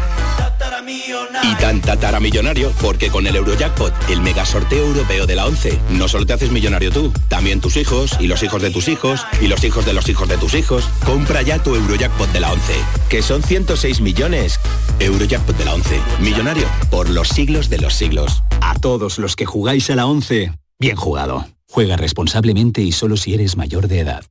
[1.42, 5.78] Y tan tatara millonario porque con el Eurojackpot, el mega sorteo europeo de la 11,
[5.90, 9.26] no solo te haces millonario tú, también tus hijos y los hijos de tus hijos
[9.40, 10.88] y los hijos de los hijos de tus hijos.
[11.04, 12.72] Compra ya tu Eurojackpot de la 11,
[13.08, 14.60] que son 106 millones.
[15.00, 18.42] Eurojackpot de la 11, millonario por los siglos de los siglos.
[18.60, 21.46] A todos los que jugáis a la 11, bien jugado.
[21.68, 24.24] Juega responsablemente y solo si eres mayor de edad.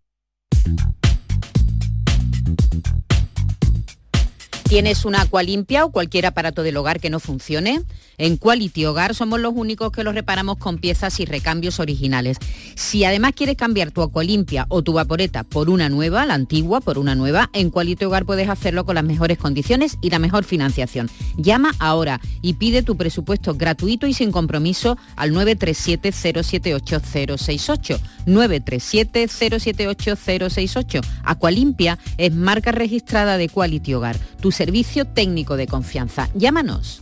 [4.69, 7.81] ¿Tienes una agua limpia o cualquier aparato del hogar que no funcione?
[8.19, 12.37] En Quality Hogar somos los únicos que los reparamos con piezas y recambios originales.
[12.75, 16.81] Si además quieres cambiar tu agua limpia o tu vaporeta por una nueva, la antigua
[16.81, 20.43] por una nueva, en Quality Hogar puedes hacerlo con las mejores condiciones y la mejor
[20.43, 21.09] financiación.
[21.37, 28.01] Llama ahora y pide tu presupuesto gratuito y sin compromiso al 937-078-068.
[28.25, 31.05] 937-078-068.
[31.23, 36.27] Aqualimpia es marca registrada de Quality Hogar, tu servicio técnico de confianza.
[36.35, 37.01] Llámanos.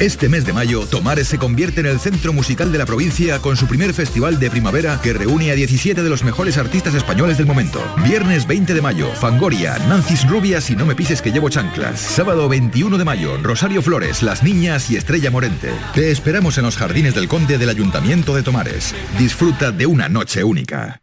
[0.00, 3.56] Este mes de mayo, Tomares se convierte en el centro musical de la provincia con
[3.56, 7.46] su primer festival de primavera que reúne a 17 de los mejores artistas españoles del
[7.46, 7.80] momento.
[8.04, 11.98] Viernes 20 de mayo, Fangoria, Nancis Rubias y No me pises que llevo chanclas.
[11.98, 15.70] Sábado 21 de mayo, Rosario Flores, Las Niñas y Estrella Morente.
[15.94, 18.94] Te esperamos en los jardines del Conde del Ayuntamiento de Tomares.
[19.18, 21.00] Disfruta de una noche única.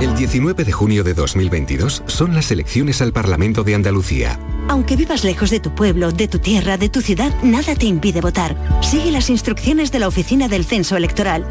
[0.00, 4.36] El 19 de junio de 2022 son las elecciones al Parlamento de Andalucía.
[4.68, 8.20] Aunque vivas lejos de tu pueblo, de tu tierra, de tu ciudad, nada te impide
[8.20, 8.56] votar.
[8.80, 11.46] Sigue las instrucciones de la Oficina del Censo Electoral.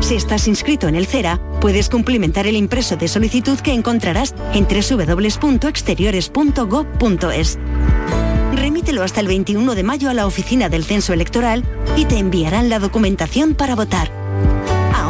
[0.00, 4.66] Si estás inscrito en el CERA, puedes cumplimentar el impreso de solicitud que encontrarás en
[4.66, 7.58] www.exteriores.gov.es.
[8.54, 11.64] Remítelo hasta el 21 de mayo a la Oficina del Censo Electoral
[11.96, 14.25] y te enviarán la documentación para votar.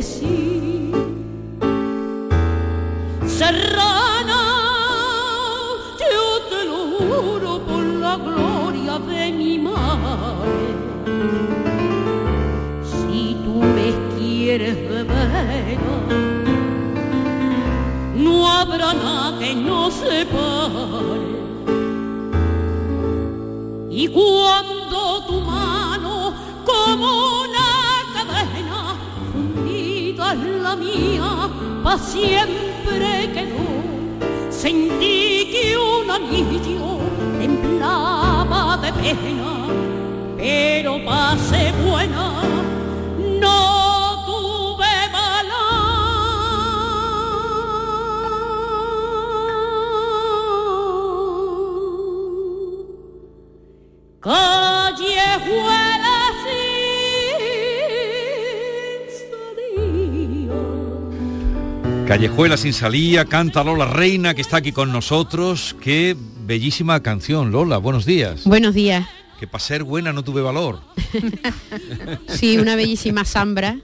[0.01, 0.60] 心。
[62.40, 65.76] Callejuela sin salía, canta Lola Reina, que está aquí con nosotros.
[65.83, 67.76] Qué bellísima canción, Lola.
[67.76, 68.44] Buenos días.
[68.44, 69.07] Buenos días.
[69.38, 70.81] Que para ser buena no tuve valor.
[72.29, 73.76] Sí, una bellísima zambra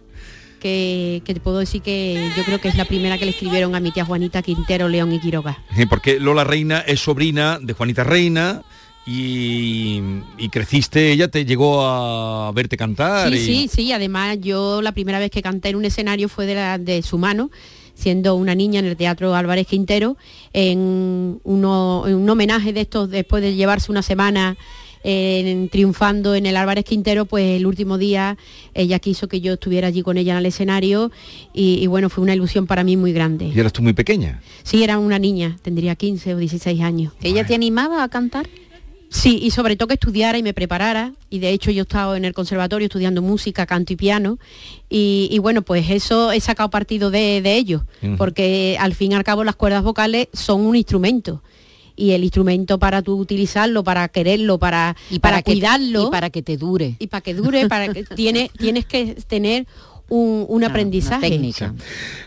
[0.58, 3.74] que, que te puedo decir que yo creo que es la primera que le escribieron
[3.74, 5.62] a mi tía Juanita Quintero, León y Quiroga.
[5.90, 8.62] Porque Lola Reina es sobrina de Juanita Reina
[9.06, 10.00] y,
[10.38, 13.28] y creciste, ella te llegó a verte cantar.
[13.30, 13.92] Sí, y- sí, sí.
[13.92, 17.18] Además, yo la primera vez que canté en un escenario fue de, la- de su
[17.18, 17.50] mano,
[17.96, 20.16] siendo una niña en el Teatro Álvarez Quintero,
[20.52, 24.56] en, uno- en un homenaje de estos, después de llevarse una semana
[25.02, 28.37] en- triunfando en el Álvarez Quintero, pues el último día
[28.74, 31.11] ella quiso que yo estuviera allí con ella en el escenario
[31.54, 33.46] y, y bueno, fue una ilusión para mí muy grande.
[33.54, 34.40] Y eras tú muy pequeña.
[34.62, 37.12] Sí, era una niña, tendría 15 o 16 años.
[37.22, 38.46] ¿Ella te animaba a cantar?
[39.08, 41.12] Sí, y sobre todo que estudiara y me preparara.
[41.30, 44.38] Y de hecho yo he estado en el conservatorio estudiando música, canto y piano.
[44.90, 47.84] Y, y bueno, pues eso he sacado partido de, de ello.
[48.18, 51.42] Porque al fin y al cabo las cuerdas vocales son un instrumento.
[51.98, 56.08] Y el instrumento para tú utilizarlo, para quererlo, para, Y para que- cuidarlo.
[56.08, 56.96] y para que te dure.
[56.98, 59.66] Y para que dure, para que tiene, tienes que tener
[60.08, 61.28] un, un aprendizaje.
[61.28, 61.74] técnica.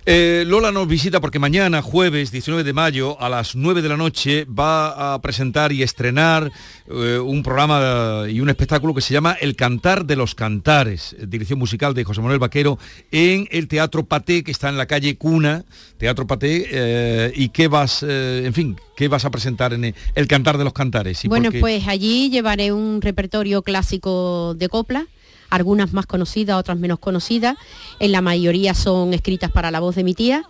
[0.05, 3.97] Eh, Lola nos visita porque mañana, jueves 19 de mayo, a las 9 de la
[3.97, 6.51] noche, va a presentar y estrenar
[6.87, 11.59] eh, un programa y un espectáculo que se llama El Cantar de los Cantares, dirección
[11.59, 12.79] musical de José Manuel Vaquero,
[13.11, 15.65] en el Teatro Paté, que está en la calle Cuna,
[15.97, 20.27] Teatro Paté, eh, y qué vas, eh, en fin, qué vas a presentar en el,
[20.27, 21.21] Cantar de los Cantares.
[21.25, 25.07] Bueno, pues allí llevaré un repertorio clásico de copla,
[25.49, 27.55] algunas más conocidas, otras menos conocidas.
[27.99, 30.43] En la mayoría son escritas para la voz de mi tía.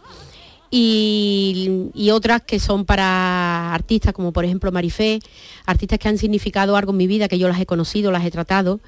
[0.71, 5.19] Y, y otras que son para artistas como por ejemplo Marifé,
[5.65, 8.31] artistas que han significado algo en mi vida, que yo las he conocido, las he
[8.31, 8.79] tratado.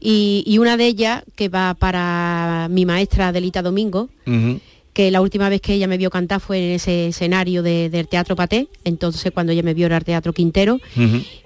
[0.00, 4.08] Y, y una de ellas que va para mi maestra Delita Domingo,
[4.92, 8.08] que la última vez que ella me vio cantar fue en ese escenario de- del
[8.08, 10.80] Teatro Paté, entonces cuando ella me vio era el Teatro Quintero.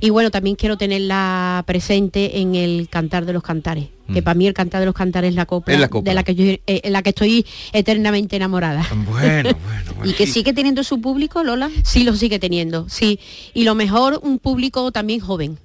[0.00, 4.46] Y bueno, también quiero tenerla presente en el Cantar de los Cantares, que para mí
[4.46, 6.10] el Cantar de los Cantares es la copla, la copla.
[6.10, 8.86] de la que yo eh, en la que estoy eternamente enamorada.
[9.08, 9.50] Bueno,
[10.04, 11.70] ¿Y que sigue teniendo su público, Lola?
[11.84, 13.18] Sí, lo sigue teniendo, sí.
[13.54, 15.58] Y lo mejor, un público también joven.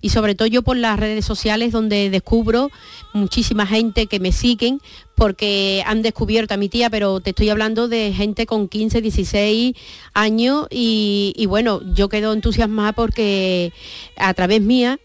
[0.00, 2.70] Y sobre todo yo por las redes sociales donde descubro
[3.12, 4.80] muchísima gente que me siguen
[5.16, 9.74] porque han descubierto a mi tía, pero te estoy hablando de gente con 15, 16
[10.14, 13.72] años y, y bueno, yo quedo entusiasmada porque
[14.16, 15.00] a través mía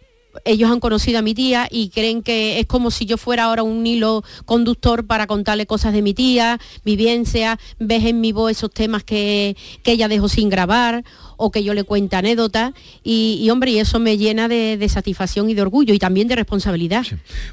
[0.45, 3.63] ellos han conocido a mi tía y creen que es como si yo fuera ahora
[3.63, 8.71] un hilo conductor para contarle cosas de mi tía, vivencia, ves en mi voz esos
[8.71, 11.03] temas que, que ella dejó sin grabar
[11.37, 14.89] o que yo le cuente anécdotas y, y, hombre, y eso me llena de, de
[14.89, 17.05] satisfacción y de orgullo y también de responsabilidad.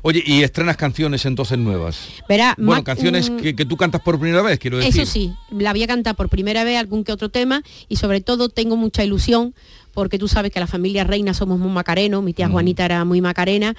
[0.02, 1.98] Oye, y estrenas canciones entonces nuevas.
[2.28, 5.02] Verá, Bueno, canciones mm, que, que tú cantas por primera vez, quiero decir.
[5.02, 8.20] Eso sí, la voy a cantar por primera vez algún que otro tema y sobre
[8.20, 9.54] todo tengo mucha ilusión
[9.92, 13.20] porque tú sabes que la familia reina somos muy macarenos, mi tía Juanita era muy
[13.20, 13.74] macarena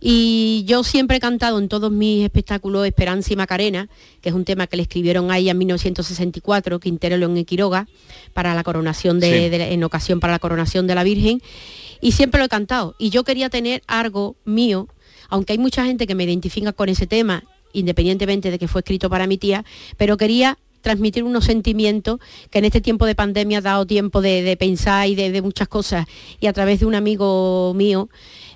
[0.00, 3.88] y yo siempre he cantado en todos mis espectáculos Esperanza y Macarena,
[4.20, 7.86] que es un tema que le escribieron a ella en 1964, Quintero León y Quiroga,
[8.32, 9.48] para la coronación de, Sí.
[9.48, 11.40] de la- en ocasión para la coronación de la Virgen
[12.00, 14.88] y siempre lo he cantado y yo quería tener algo mío,
[15.30, 19.10] aunque hay mucha gente que me identifica con ese tema independientemente de que fue escrito
[19.10, 19.64] para mi tía,
[19.96, 22.20] pero quería transmitir unos sentimientos
[22.50, 26.06] que en este tiempo de pandemia ha dado tiempo de, pensar y de, muchas cosas.
[26.40, 28.08] Y a través de un amigo mío,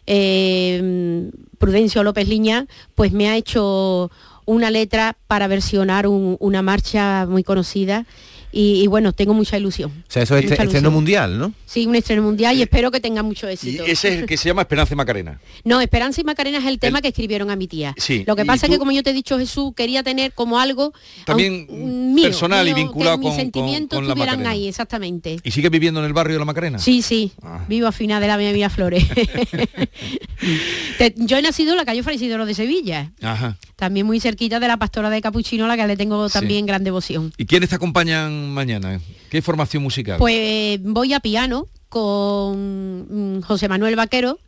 [0.06, 4.10] eh, Prudencio López Liña, pues me ha hecho
[4.44, 8.06] una letra para versionar un- una marcha muy conocida.
[8.50, 9.90] Y, y bueno, tengo mucha ilusión.
[9.90, 11.52] O sea, eso es este- estreno mundial, ¿no?
[11.66, 13.84] Sí, un estreno mundial y espero que tenga mucho Y éxito.
[13.84, 15.40] ese es el que se llama Esperanza y Macarena.
[15.64, 17.94] No, Esperanza y Macarena es el tema que escribieron a mi tía.
[17.98, 20.58] Sí, Lo que pasa es que, como yo te he dicho, Jesús, quería tener como
[20.58, 20.92] algo
[21.26, 21.66] También
[22.14, 24.50] mío, personal y vinculado que con- mis con- sentimientos con la estuvieran Macarena.
[24.62, 25.36] ahí, exactamente.
[25.42, 26.78] ¿Y sigue viviendo en el barrio de la Macarena?
[26.78, 27.64] Sí, sí, Ah.
[27.68, 29.04] vivo a final de la Avenida Flores.
[30.98, 33.56] Te- yo he nacido en la calle Fray Isidoro de Sevilla, Ajá.
[33.76, 36.84] también muy cerquita de la Pastora de Capuchino, a la que le tengo también gran
[36.84, 37.32] devoción.
[37.36, 39.00] ¿Y quiénes te acompañan mañana?
[39.30, 40.18] ¿Qué formación musical?
[40.18, 44.38] Pues voy a piano con mm, José Manuel Vaquero,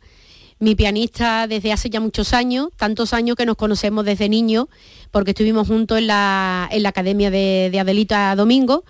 [0.59, 4.67] mi pianista desde hace ya muchos años, tantos años que nos conocemos desde niños,
[5.11, 8.83] porque estuvimos juntos en la, en la Academia de, de Adelita Domingo.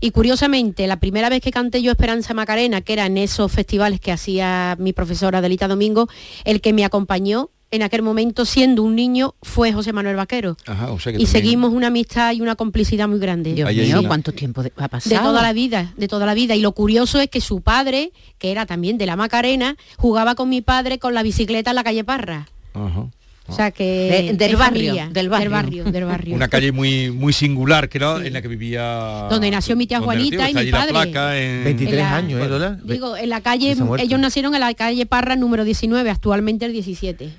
[0.00, 4.00] Y curiosamente, la primera vez que canté yo Esperanza Macarena, que era en esos festivales
[4.00, 6.08] que hacía mi profesora Adelita Domingo,
[6.44, 10.56] el que me acompañó en aquel momento siendo un niño fue José Manuel Vaquero.
[10.66, 13.52] Ajá, o sea que Y también- seguimos una amistad y una complicidad muy grande.
[13.54, 15.22] Dios Ahí mío, una- ¿cuánto tiempo de- ha De pasado?
[15.22, 16.54] toda la vida, de toda la vida.
[16.54, 20.48] Y lo curioso es que su padre, que era también de la Macarena, jugaba con
[20.48, 22.46] mi padre con la bicicleta en la calle Parra.
[22.74, 23.06] Ajá.
[23.46, 25.44] O sea que De- del barrio, familia, del barrio.
[25.44, 26.34] del barrio, del barrio.
[26.34, 29.98] Una calle muy muy singular que era en la que vivía Donde nació mi tía
[29.98, 30.90] nació, Juanita y mi allí la padre.
[30.92, 32.78] placa en- 23 En la- años, ¿eh, Lola?
[32.82, 37.30] Digo, en la calle, ellos nacieron en la calle Parra número 19, actualmente el 17.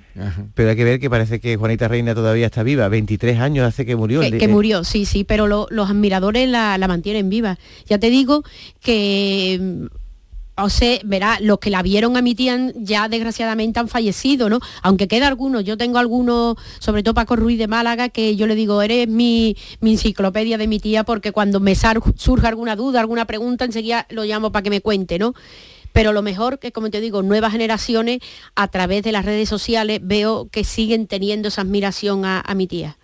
[0.53, 2.87] Pero hay que ver que parece que Juanita Reina todavía está viva.
[2.87, 4.21] 23 años hace que murió.
[4.21, 7.57] Que, que murió, sí, sí, pero lo- los admiradores la, la mantienen viva.
[7.87, 8.43] Ya te digo
[8.79, 9.87] que,
[10.57, 14.59] o sea, verá, los que la vieron a mi tía ya desgraciadamente han fallecido, ¿no?
[14.81, 18.55] Aunque queda algunos, yo tengo algunos, sobre todo Paco Ruiz de Málaga, que yo le
[18.55, 23.25] digo, eres mi, mi enciclopedia de mi tía, porque cuando me surge alguna duda, alguna
[23.25, 25.33] pregunta, enseguida lo llamo para que me cuente, ¿no?
[25.91, 28.19] Pero lo mejor que, como te digo, nuevas generaciones
[28.55, 32.67] a través de las redes sociales veo que siguen teniendo esa admiración a, a mi
[32.67, 32.97] tía.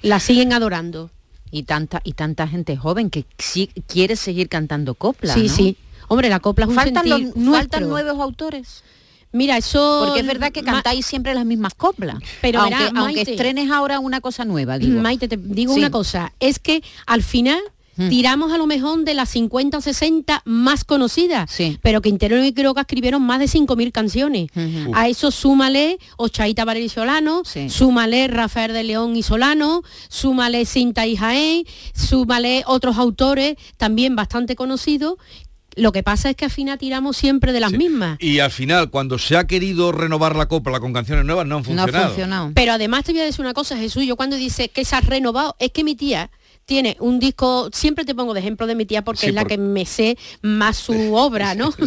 [0.00, 1.10] La siguen adorando.
[1.50, 5.32] Y tanta, y tanta gente joven que sí quiere seguir cantando copla.
[5.32, 5.48] Sí, ¿no?
[5.48, 5.76] sí.
[6.08, 8.82] Hombre, la copla es un ¿Faltan, sentir los- faltan nuevos autores?
[9.30, 10.04] Mira, eso...
[10.06, 12.16] Porque es verdad que cantáis siempre las mismas coplas.
[12.40, 15.00] Pero aunque, verá, aunque Maite- estrenes ahora una cosa nueva, digo.
[15.00, 15.78] Maite, te digo Sí.
[15.80, 17.60] una cosa, es que al final
[17.98, 18.08] Mm.
[18.10, 21.50] tiramos a lo mejor de las 50 o 60 más conocidas,
[21.82, 24.50] pero que Intero y Quiroga escribieron más de 5.000 canciones.
[24.94, 31.06] A eso súmale Ochaita Varela y Solano, súmale Rafael de León y Solano, súmale Cinta
[31.08, 35.16] y Jaén, súmale otros autores también bastante conocidos.
[35.78, 38.18] Lo que pasa es que al final tiramos siempre de las mismas.
[38.20, 41.64] Y al final, cuando se ha querido renovar la copla con canciones nuevas, no han
[41.64, 42.50] funcionado.
[42.54, 45.00] Pero además te voy a decir una cosa, Jesús, yo cuando dice que se ha
[45.00, 46.30] renovado, es que mi tía
[46.64, 49.46] tiene un disco, siempre te pongo de ejemplo de mi tía porque Sí, es la
[49.46, 51.72] que me sé más su obra, ¿no?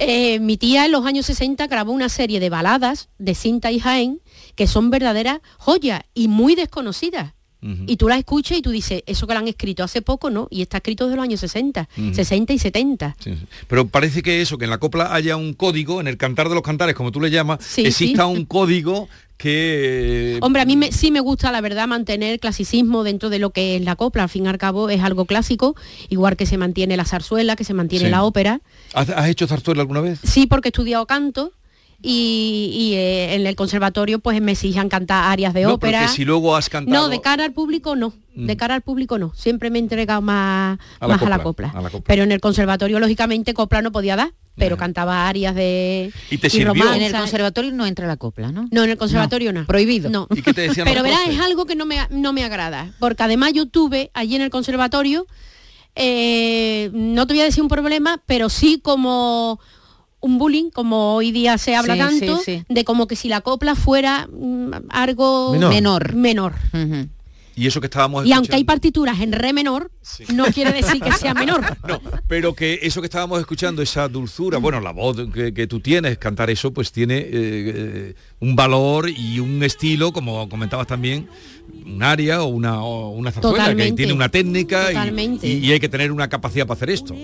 [0.00, 3.80] Eh, mi tía en los años 60 grabó una serie de baladas de Cinta y
[3.80, 4.20] Jaén
[4.54, 7.34] que son verdaderas joyas y muy desconocidas.
[7.60, 10.46] Y tú las escuchas y tú dices, eso que la han escrito hace poco, ¿no?
[10.50, 12.14] Y está escrito desde los años 60, Ujú.
[12.14, 13.16] 60 y 70.
[13.18, 13.46] Sí, sí.
[13.66, 16.54] Pero parece que eso, que en la copla haya un código, en el cantar de
[16.54, 20.38] los cantares, como tú le llamas, Sí, exista un código que...
[20.42, 23.76] Hombre, a mí me- sí me gusta, la verdad, mantener clasicismo dentro de lo que
[23.76, 24.24] es la copla.
[24.24, 25.74] Al fin y al cabo es algo clásico,
[26.08, 28.60] igual que se mantiene la zarzuela, que se mantiene la ópera.
[28.94, 30.20] ¿Has, has hecho zarzuela alguna vez?
[30.22, 31.52] Sí, porque he estudiado canto
[32.00, 36.00] y, y, eh, en el conservatorio pues me exigen cantar arias de no, ópera.
[36.02, 36.96] porque si luego has cantado...
[36.96, 38.12] No, de cara al público no.
[38.34, 38.56] De Mm.
[38.56, 39.32] cara al público no.
[39.34, 41.80] Siempre me he entregado más, A la más a la copla, copla.
[41.80, 42.04] a la copla.
[42.06, 46.48] Pero en el conservatorio, lógicamente, copla no podía dar, pero cantaba arias de ¿Y te
[46.48, 46.68] sirvió?
[46.68, 46.96] romanza.
[46.96, 48.68] En el conservatorio no entra la copla, ¿no?
[48.70, 49.66] No, en el conservatorio no.
[49.66, 50.08] Prohibido.
[50.08, 50.28] No.
[50.30, 53.24] ¿Y qué te decían Pero verás, es algo que no me, no me agrada, porque
[53.24, 55.26] además yo tuve allí en el conservatorio,
[55.96, 59.58] eh, no te voy a decir un problema, pero sí como
[60.20, 62.64] un bullying, como hoy día se habla Sí, tanto, sí, sí.
[62.68, 66.14] de como que si la copla fuera mm, algo Menor.
[66.14, 66.54] menor.
[67.58, 69.90] Y eso que estábamos Y aunque hay partituras en re menor,
[70.32, 71.64] no quiere decir que sea menor.
[71.88, 75.80] No, pero que eso que estábamos escuchando, esa dulzura, bueno, la voz que, que tú
[75.80, 81.28] tienes, cantar eso, pues tiene eh, eh, un valor y un estilo, como comentabas también,
[81.84, 84.92] un área o una, o una zarzuela, que tiene una técnica
[85.42, 87.14] y, y hay que tener una capacidad para hacer esto.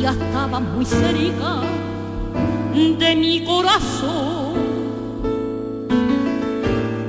[0.00, 1.62] Ya estaba muy cerca
[2.98, 4.54] de mi corazón.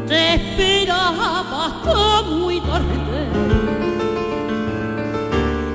[0.08, 3.28] Te esperaba hasta muy tarde,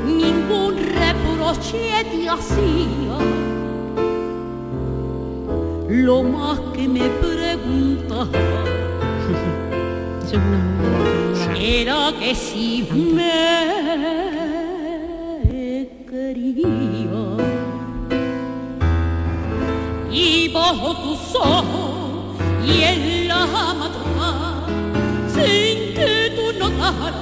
[0.07, 3.19] ningún reproche te hacía.
[5.89, 8.29] Lo más que me preguntaba
[11.61, 14.70] era que si me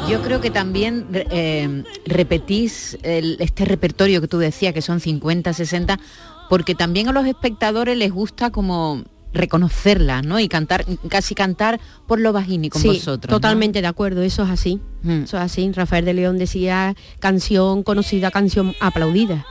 [0.08, 5.98] Yo creo que también eh, repetís este repertorio que tú decías, que son 50, 60,
[6.48, 10.40] porque también a los espectadores les gusta como reconocerlas, ¿no?
[10.40, 13.30] Y cantar, casi cantar por lo bajini con Sí, vosotros.
[13.30, 13.36] ¿no?
[13.36, 14.80] totalmente de acuerdo, eso es así.
[15.04, 15.70] Eso es así.
[15.72, 19.46] Rafael de León decía canción conocida, canción aplaudida.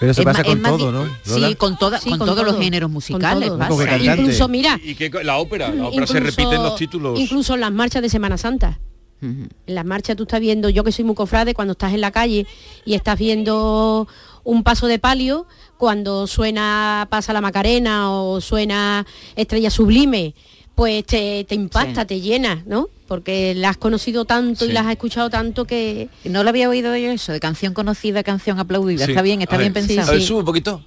[0.00, 1.04] Pero eso Es pasa con todo, ¿no?
[1.22, 3.48] Sí, con, toda- Sí, con con todos los todo, géneros con musicales.
[3.48, 3.58] todo.
[3.58, 3.98] pasa.
[3.98, 7.20] Incluso, mira, Y que la ópera, la ópera se incluso- repiten los títulos.
[7.20, 8.80] Incluso en las marchas de Semana Santa.
[9.20, 12.10] En las marchas tú estás viendo, yo que soy muy cofrade, cuando estás en la
[12.10, 12.44] calle
[12.84, 14.08] y estás viendo
[14.42, 15.46] un paso de palio,
[15.82, 19.04] cuando suena Pasa la Macarena o suena
[19.34, 20.32] Estrella Sublime,
[20.76, 22.06] pues te, te impacta, Sí.
[22.06, 22.88] te llena, ¿no?
[23.08, 24.74] Porque la has conocido tanto y Sí.
[24.74, 26.08] la has escuchado tanto que...
[26.22, 29.06] No lo había oído yo eso, de canción conocida, canción aplaudida.
[29.06, 29.10] Sí.
[29.10, 30.08] Está bien, está A bien ver, pensado.
[30.08, 30.84] A ver, sube un poquito.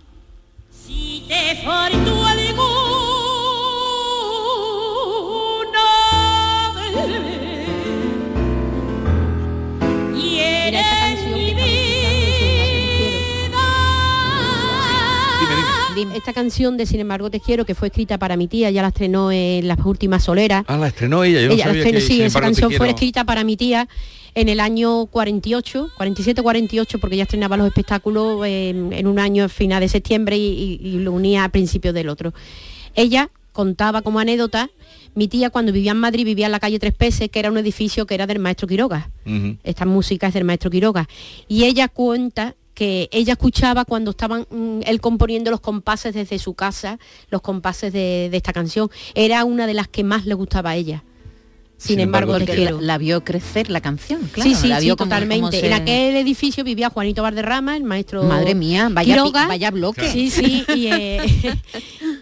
[0.88, 1.62] si te
[16.14, 18.90] Esta canción de Sin embargo te quiero, que fue escrita para mi tía, ya la
[18.90, 20.64] estrenó en las últimas soleras.
[20.68, 21.42] Ah, la estrenó ella.
[21.42, 23.88] Yo no Ella la sabía estrenó, que, sí, esa canción fue escrita para mi tía
[24.34, 29.50] en el año 48, 47-48, porque ella estrenaba los espectáculos en, en un año a
[29.50, 32.34] final de septiembre y, y- y lo unía a principios del otro.
[32.96, 34.70] Ella contaba como anécdota,
[35.14, 37.58] mi tía cuando vivía en Madrid vivía en la calle Tres Peces, que era un
[37.58, 39.10] edificio que era del maestro Quiroga.
[39.26, 39.56] Ujú.
[39.64, 41.08] Esta música es del maestro Quiroga.
[41.48, 46.54] Y ella cuenta que ella escuchaba cuando estaban mm, él componiendo los compases desde su
[46.54, 47.00] casa,
[47.32, 48.92] los compases de, de esta canción.
[49.16, 51.04] Era una de las que más le gustaba a ella.
[51.78, 54.50] Sin, embargo, la, la vio crecer la canción, claro.
[54.50, 55.42] sí, sí, la sí, vio como- totalmente.
[55.42, 58.24] como se- En aquel edificio vivía Juanito Valderrama, el maestro.
[58.24, 59.48] Madre mía, vaya Quiroga.
[59.48, 60.10] vaya bloque.
[60.10, 61.22] Sí, sí, y, eh,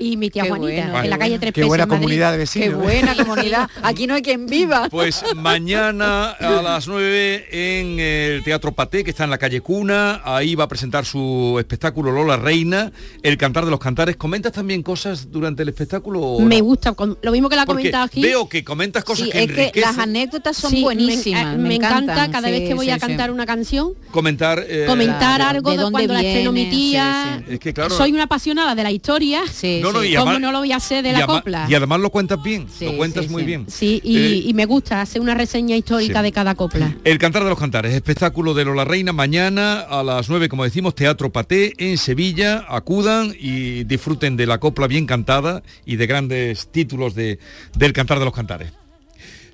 [0.03, 1.39] y mi tía Qué Juanita, bueno, en la calle.
[1.39, 2.69] Tres Qué buena comunidad de vecinos.
[2.69, 3.69] Qué buena comunidad.
[3.81, 4.89] Aquí no hay quien viva.
[4.89, 10.21] Pues mañana a las 9 en el Teatro Paté, que está en la calle Cuna,
[10.25, 12.91] ahí va a presentar su espectáculo Lola Reina,
[13.21, 14.15] el cantar de los cantares.
[14.17, 16.19] ¿Comentas también cosas durante el espectáculo?
[16.21, 18.21] o Me gusta, con- lo mismo que la ha comentado aquí.
[18.21, 21.55] veo que comentas cosas Sí, que es que las anécdotas son Sí, buenísimas.
[21.55, 22.99] eh, Me, encanta encantan, cada vez que voy sí, a sí.
[23.01, 24.63] cantar una canción, Comentar...
[24.67, 27.41] eh, comentar Claro, algo de cuando la estrenó mi tía.
[27.47, 27.95] sí, Es que claro...
[27.95, 29.41] Soy una apasionada de la historia.
[29.51, 31.37] Sí, No, no, y ¿Cómo además- no lo voy a hacer de y la además-
[31.41, 31.65] copla?
[31.69, 33.45] Y además lo cuentas bien, Sí, lo cuentas sí, muy sí.
[33.45, 33.65] bien.
[33.69, 36.23] Sí, y, Eh, y me gusta hacer una reseña histórica sí.
[36.23, 36.95] de cada copla.
[37.03, 40.95] El Cantar de los Cantares, espectáculo de Lola Reina, mañana a las 9, como decimos,
[40.95, 42.65] Teatro Paté en Sevilla.
[42.67, 47.39] Acudan y disfruten de la copla bien cantada y de grandes títulos de,
[47.77, 48.71] del Cantar de los Cantares.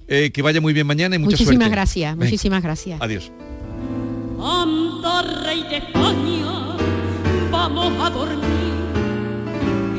[0.07, 1.71] Eh, que vaya muy bien mañana y mucha Muchísimas suerte.
[1.71, 2.99] gracias, muchísimas gracias.
[3.01, 3.31] Adiós.
[4.41, 6.77] Anda, rey de España,
[7.51, 8.58] vamos a dormir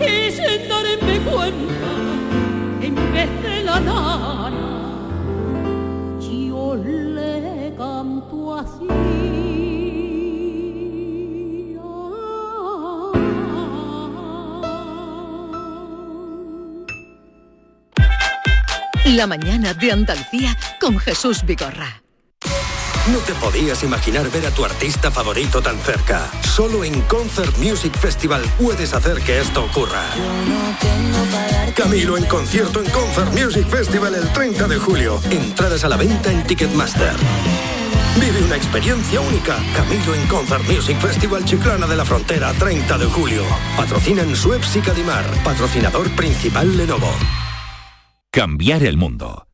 [0.00, 1.92] y sin darme cuenta,
[2.82, 4.98] en vez de la nana,
[6.20, 8.86] yo le canto así.
[19.16, 21.99] La mañana de Andalucía con Jesús Vigorra.
[23.08, 26.30] No te podías imaginar ver a tu artista favorito tan cerca.
[26.42, 30.04] Solo en Concert Music Festival puedes hacer que esto ocurra.
[31.74, 35.18] Camilo en concierto en Concert Music Festival el 30 de julio.
[35.30, 37.14] Entradas a la venta en Ticketmaster.
[38.20, 39.56] Vive una experiencia única.
[39.74, 43.42] Camilo en Concert Music Festival Chiclana de la Frontera 30 de julio.
[43.78, 45.24] Patrocinan Suez y Cadimar.
[45.42, 47.12] Patrocinador principal Lenovo.
[48.30, 49.46] Cambiar el mundo.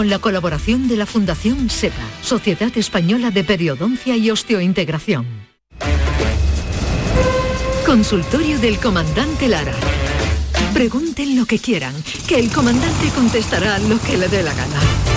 [0.09, 5.25] la colaboración de la Fundación SEPA, Sociedad Española de Periodoncia y Osteointegración.
[7.85, 9.75] Consultorio del Comandante Lara.
[10.73, 11.93] Pregunten lo que quieran,
[12.27, 15.10] que el comandante contestará lo que le dé la gana.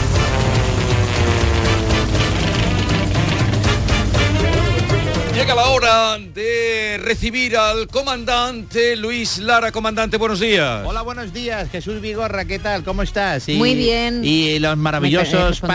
[5.45, 9.73] Llega la hora de recibir al comandante Luis Lara.
[9.73, 10.81] Comandante, buenos días.
[10.87, 12.83] Hola, buenos días, Jesús Vigorra, ¿qué tal?
[12.83, 13.47] ¿Cómo estás?
[13.51, 14.25] Y- Muy bien.
[14.25, 15.69] Y los maravillosos yo.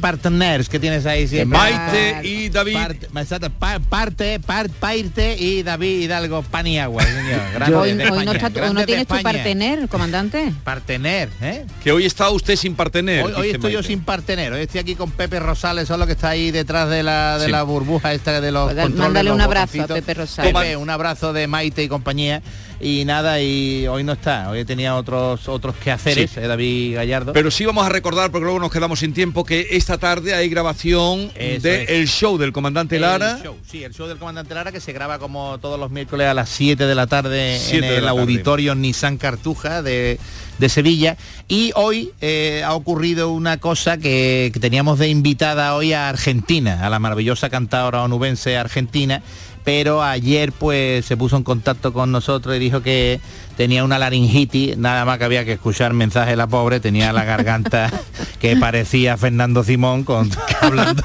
[0.00, 1.58] partners que tienes ahí siempre.
[1.58, 2.74] Maite y David.
[2.74, 7.40] Parte, exacto, pa- parte, par- Pairte y David Hidalgo Paniagua, señor.
[7.54, 10.52] Grande Hoy, hoy no, está tu- grande no tienes tu partener, comandante.
[10.62, 11.64] Partener, ¿eh?
[11.82, 13.24] Que hoy está usted sin partener.
[13.24, 16.28] Hoy, hoy estoy yo sin partener, hoy estoy aquí con Pepe Rosales, solo que está
[16.28, 17.50] ahí detrás de la, de Sí.
[17.50, 19.86] la burbuja esta de los Pues controles, mándale un abrazo a.
[19.86, 20.14] Pepe.
[20.42, 22.42] Pepe, un abrazo de Maite y compañía.
[22.78, 26.40] y nada, y hoy no está, hoy tenía otros otros quehaceres, Sí.
[26.40, 27.32] eh, David Gallardo.
[27.32, 30.48] Pero sí vamos a recordar, porque luego nos quedamos sin tiempo, que esta tarde hay
[30.50, 33.40] grabación del el show del comandante El Lara.
[33.42, 36.34] show, sí, el show del comandante Lara que se graba como todos los miércoles a
[36.34, 38.20] las 7 de la tarde en 7 de el la tarde.
[38.20, 40.18] auditorio Nissan Cartuja de,
[40.58, 41.16] de Sevilla.
[41.48, 46.86] Y hoy eh, ha ocurrido una cosa que, que teníamos de invitada hoy a Argentina,
[46.86, 49.22] a la maravillosa cantadora onubense argentina.
[49.64, 53.20] Pero ayer pues se puso en contacto con nosotros y dijo que
[53.56, 57.24] tenía una laringitis, nada más que había que escuchar mensaje de la pobre, tenía la
[57.24, 57.90] garganta
[58.40, 60.30] que parecía Fernando Simón con
[60.60, 61.02] hablando.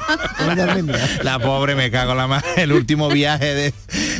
[1.22, 2.42] La pobre me cago en la mano.
[2.56, 3.74] El último viaje de,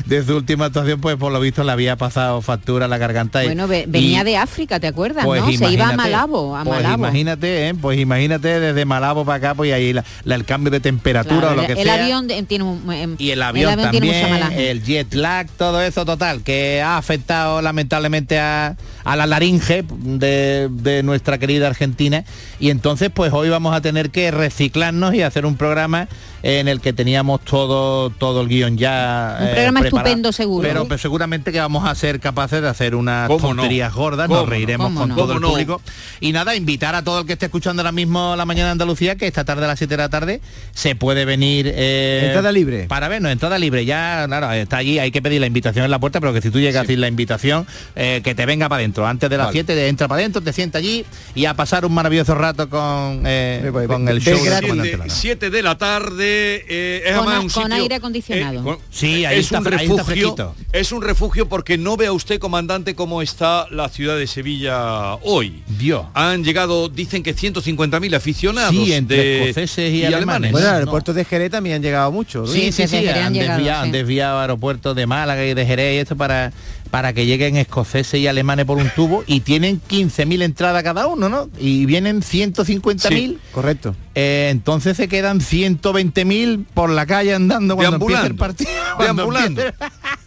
[0.06, 3.42] de su última actuación, pues por lo visto le había pasado factura a la garganta.
[3.42, 5.24] y- Bueno, ve- venía y- de África, ¿te acuerdas?
[5.24, 5.52] pues ¿no?
[5.52, 7.04] Se iba a Malabo, a pues Malabo.
[7.04, 7.74] imagínate, ¿eh?
[7.74, 11.52] pues imagínate desde Malabo para acá, pues ahí la- la- el cambio de temperatura Claro,
[11.52, 11.94] o lo el, que el sea.
[12.02, 16.04] avión de- tiene un, em, y el avión, también, mucha el jet lag, todo eso
[16.04, 22.24] total, que ha afectado lamentablemente a, a la laringe de, de nuestra querida Argentina.
[22.60, 26.08] Y entonces pues hoy vamos a tener que reciclarnos y hacer un programa
[26.44, 29.36] en el que teníamos todo, todo el guion ya.
[29.40, 30.66] Un eh, programa estupendo, seguro.
[30.66, 33.62] Pero pues, seguramente que vamos a ser capaces de hacer unas ¿Cómo no?
[33.62, 34.50] tonterías gordas, ¿Cómo nos no?
[34.50, 35.48] reiremos ¿Cómo con todo ¿Cómo el no?
[35.50, 35.80] público.
[36.20, 39.14] Y nada, invitar a todo el que esté escuchando ahora mismo la mañana de Andalucía,
[39.16, 40.40] que esta tarde a las 7 de la tarde
[40.72, 41.70] se puede venir.
[41.72, 42.86] eh, Entrada libre.
[42.88, 43.84] Para vernos, entrada libre.
[43.84, 46.50] Ya, claro, está allí, hay que pedir la invitación en la puerta, pero que si
[46.50, 48.91] tú llegas sin la invitación, eh, que te venga para adentro.
[49.00, 49.54] Antes de las Vale.
[49.58, 53.22] 7 te entra para adentro, te sienta allí y a pasar un maravilloso rato con,
[53.26, 55.10] eh, con el show del comandante Lara.
[55.10, 58.60] 7 de la tarde eh, es Con además a- un con sitio- aire acondicionado.
[58.60, 61.78] eh, con- Sí, ahí es está un fre- ahí está refugio es un refugio porque
[61.78, 67.22] no vea usted comandante cómo está la ciudad de Sevilla hoy Dios han llegado dicen
[67.22, 70.52] que 150.000 aficionados Sí, entre de- escoceses y alemanes.
[70.52, 70.78] Bueno, al No.
[70.80, 72.48] aeropuerto de Jerez también han llegado muchos.
[72.48, 72.54] ¿no?
[72.54, 73.86] Sí, sí, sí, han han, llegado, desviado, sí.
[73.86, 76.52] han desviado aeropuertos de Málaga y de Jerez y esto para,
[76.92, 81.30] para que lleguen escoceses y alemanes por un tubo y tienen 15.000 entradas cada uno,
[81.30, 81.48] ¿no?
[81.58, 83.38] Y vienen 150.000.
[83.50, 83.96] Correcto.
[84.14, 88.70] Eh, entonces se quedan 120.000 por la calle andando cuando empiece el partido.
[89.00, 89.62] Deambulando.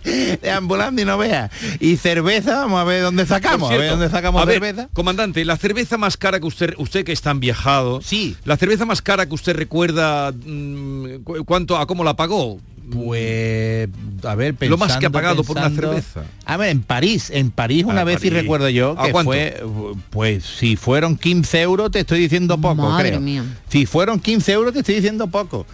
[0.41, 1.51] Deambulando y no vea.
[1.79, 4.89] Y cerveza, vamos a ver dónde sacamos, a ver dónde sacamos a ver, cerveza.
[4.93, 8.85] comandante la cerveza más cara que usted usted que es tan viajado sí la cerveza
[8.85, 12.59] más cara que usted recuerda mm, cu- cuánto a cómo la pagó
[12.91, 13.89] Pues
[14.23, 16.23] a ver, Lo más que ha pensando, pagado por una pensando- cerveza.
[16.45, 18.43] A ver, en París, en París una Ah, vez sí París.
[18.43, 19.31] recuerdo yo ¿A que cuánto?
[19.31, 19.63] fue,
[20.09, 23.21] pues si fueron 15 euros te estoy diciendo poco, Madre creo.
[23.21, 23.43] mía.
[23.69, 25.65] Si fueron 15 euros te estoy diciendo poco.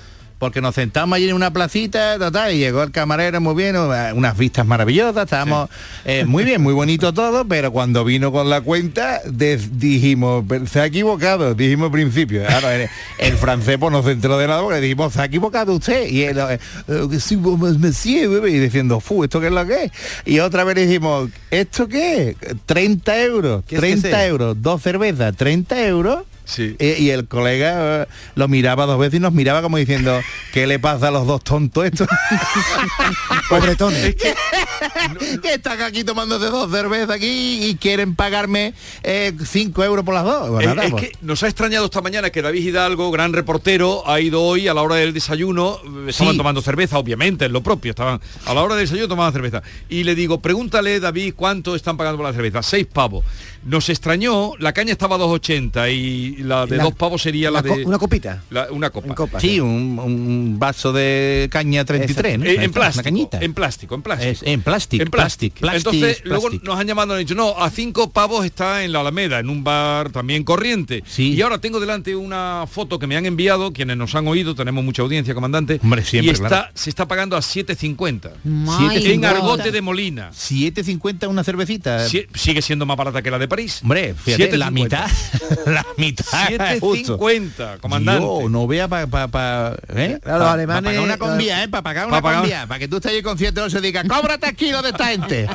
[0.41, 2.17] Porque nos sentamos allí en una placita,
[2.51, 5.69] y llegó el camarero muy bien, unas vistas maravillosas, estábamos
[6.03, 10.79] eh, muy bien, muy bonito todo, pero cuando vino con la cuenta dijimos, "Pero se
[10.79, 12.41] ha equivocado, dijimos al principio.
[12.49, 12.89] Ahora, el,
[13.19, 16.07] el francés pues no se enteró de nada porque dijimos, se ha equivocado usted.
[16.09, 17.19] Y él, eh, eh,
[17.59, 19.91] pues, bebé", y diciendo, fu, ¿esto qué es lo que es?
[20.25, 22.57] Y otra vez dijimos, ¿esto qué es?
[22.65, 24.25] 30 euros, ¿Qué es que 30 sea?
[24.25, 26.23] euros, dos cervezas, 30 euros.
[26.51, 26.75] Sí.
[26.79, 30.19] Eh, y el colega eh, lo miraba dos veces y nos miraba como diciendo,
[30.53, 32.07] ¿qué le pasa a los dos tontos estos?
[33.49, 34.15] Pobretones.
[35.41, 38.73] que están aquí tomándose dos cervezas aquí y quieren pagarme
[39.03, 40.49] 5 euros por las dos.
[40.49, 41.03] Bueno, Eh, nada, es pues.
[41.03, 44.73] que nos ha extrañado esta mañana que David Hidalgo, gran reportero, ha ido hoy a
[44.73, 46.37] la hora del desayuno, eh, estaban Sí.
[46.37, 49.61] tomando cerveza, obviamente, es lo propio, estaban a la hora del desayuno tomaban cerveza.
[49.89, 52.61] Y le digo, pregúntale, David, ¿cuánto están pagando por la cerveza?
[52.63, 53.23] Seis pavos.
[53.64, 57.59] Nos extrañó, la caña estaba a 2,80 y la de La- dos pavos sería la,
[57.59, 57.86] Una, co- de...
[57.86, 58.43] una copita.
[58.49, 59.07] la- una copa.
[59.07, 59.39] En copa.
[59.39, 62.45] Sí, un, un vaso de caña 33, ¿no?
[62.45, 63.39] Eh, en Una plástico, cañita.
[63.41, 64.32] en plástico, en plástico.
[64.32, 65.59] Es- en plástico, En plástico.
[65.59, 68.84] plástico, Entonces, plástico, luego nos han llamado y han dicho, no, a cinco pavos está
[68.84, 71.03] en la Alameda, en un bar también corriente.
[71.07, 71.34] Sí.
[71.34, 74.84] Y ahora tengo delante una foto que me han enviado, quienes nos han oído, tenemos
[74.84, 75.80] mucha audiencia, comandante.
[75.84, 76.68] Hombre, siempre, y está, claro.
[76.74, 78.32] se está pagando a 7.50.
[78.43, 79.26] My En God.
[79.28, 80.32] Argote de Molina.
[80.32, 82.07] 7.50 una cervecita.
[82.07, 83.79] Si- sigue siendo más barata que la de París.
[83.83, 84.71] Hombre, fíjate, la 7,50.
[84.71, 85.09] mitad.
[85.67, 86.79] la mitad.
[86.79, 87.19] justo.
[87.19, 88.21] 7.50, comandante.
[88.25, 90.19] Yo no vea para pa, pa, ¿eh?
[90.23, 91.67] Claro, los Pa- alemanes- pa pagar una convía, ¿eh?
[91.67, 92.65] Para pagar una Pa convía.
[92.67, 95.47] Para que tú estés ahí con 7 se diga, cóbrate kilos de esta gente.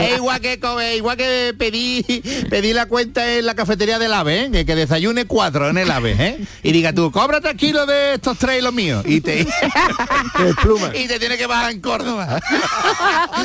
[0.00, 0.58] es igual que
[0.96, 2.02] igual que pedí,
[2.50, 4.50] pedí la cuenta en la cafetería del AVE, ¿eh?
[4.50, 6.44] Que, que desayune cuatro en el AVE, ¿eh?
[6.62, 9.04] Y diga tú, cóbrate kilos de estos tres y los míos.
[9.06, 9.40] Y te,
[10.94, 12.40] y te tiene que bajar en Córdoba.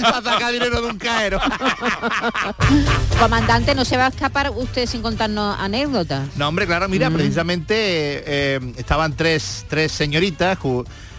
[0.01, 1.39] para sacar dinero de un caero.
[3.20, 6.28] Comandante, no se va a escapar usted sin contarnos anécdotas.
[6.38, 7.14] No, hombre, claro, mira, Mm.
[7.14, 10.57] precisamente eh, estaban tres, tres señoritas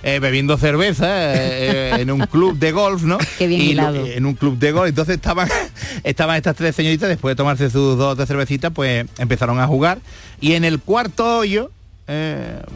[0.02, 3.18] eh, bebiendo cerveza eh, en un club de golf, ¿no?
[3.38, 4.10] Qué bien Y.
[4.12, 4.88] En un club de golf.
[4.88, 5.48] Entonces estaban,
[6.04, 9.98] estaban estas tres señoritas, después de tomarse sus dos de cervecitas, pues empezaron a jugar.
[10.40, 11.70] Y en el cuarto hoyo,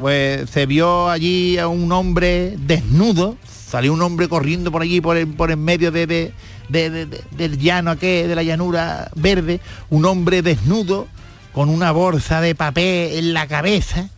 [0.00, 3.36] pues se vio allí a un hombre desnudo.
[3.48, 6.32] Salió un hombre corriendo por allí, por en, por en medio de, de-
[6.68, 9.60] de- de- de- del llano aquel, de la llanura verde,
[9.90, 11.06] un hombre desnudo
[11.52, 14.08] con una bolsa de papel en la cabeza.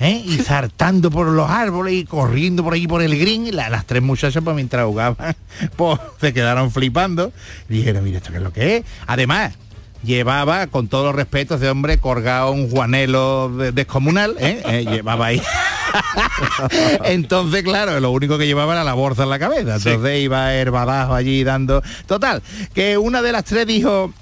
[0.00, 0.22] ¿eh?
[0.24, 3.84] y saltando por los árboles y corriendo por ahí por el green, y la- las
[3.84, 5.34] tres muchachas pues mientras jugaban,
[5.76, 7.32] pues se quedaron flipando.
[7.68, 8.84] Y dijeron, mira, ¿esto qué es lo que es?
[9.08, 9.54] Además,
[10.02, 14.62] llevaba, con todos los respetos de hombre, colgado un juanelo de- descomunal, ¿eh?
[14.66, 15.42] Eh, llevaba ahí.
[17.04, 19.76] Entonces, claro, lo único que llevaba era la bolsa en la cabeza.
[19.76, 21.82] Entonces iba herbadajo allí dando.
[22.06, 22.42] Total,
[22.74, 24.12] que una de las tres dijo,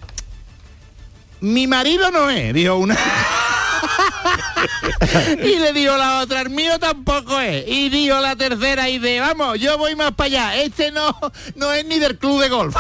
[1.41, 2.97] mi marido no es, dijo una.
[5.43, 7.65] y le dijo la otra, el mío tampoco es.
[7.67, 10.57] Y dijo la tercera y de, vamos, yo voy más para allá.
[10.57, 11.17] Este no,
[11.55, 12.77] no es ni del club de golf.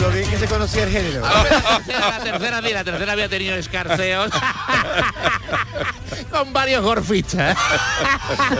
[0.00, 1.20] Lo bien que se conocía el género.
[1.88, 4.30] la tercera sí, la tercera había tenido escarceos
[6.30, 7.56] con varios golfistas.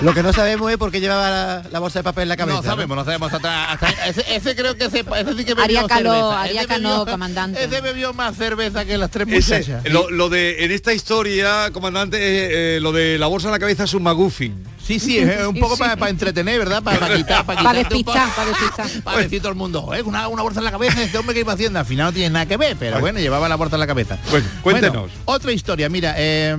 [0.03, 2.37] Lo que no sabemos es por qué llevaba la, la bolsa de papel en la
[2.37, 2.59] cabeza.
[2.59, 5.63] No sabemos, no sabemos hasta, hasta- ese, ese creo que se, ese sí que bebió
[5.65, 7.63] Haría calor, haría Ese calor, bebió- comandante.
[7.65, 9.93] Ese bebió más cerveza que las tres Ese, muchachas.
[9.93, 13.59] lo, lo de en esta historia, comandante, eh, eh, lo de la bolsa en la
[13.59, 14.65] cabeza es un maguffin.
[14.85, 16.83] Sí, sí, es un poco para, para entretener, ¿verdad?
[16.83, 19.03] Para, para quitar, para Para quitarte un poco- despistar, para despistar.
[19.05, 20.03] Para decir todo el mundo, ¿eh?
[20.03, 22.31] una, una bolsa en la cabeza, este hombre que iba haciendo, al final no tiene
[22.31, 24.19] nada que ver, pero bueno, llevaba la bolsa en la cabeza.
[24.31, 24.97] Bueno, cuéntenos.
[25.03, 26.57] Bueno, otra historia, mira, eh,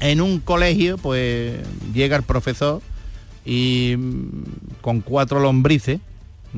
[0.00, 1.58] en un colegio, pues
[1.94, 2.80] llega el profesor
[3.44, 6.00] y mm, con cuatro lombrices,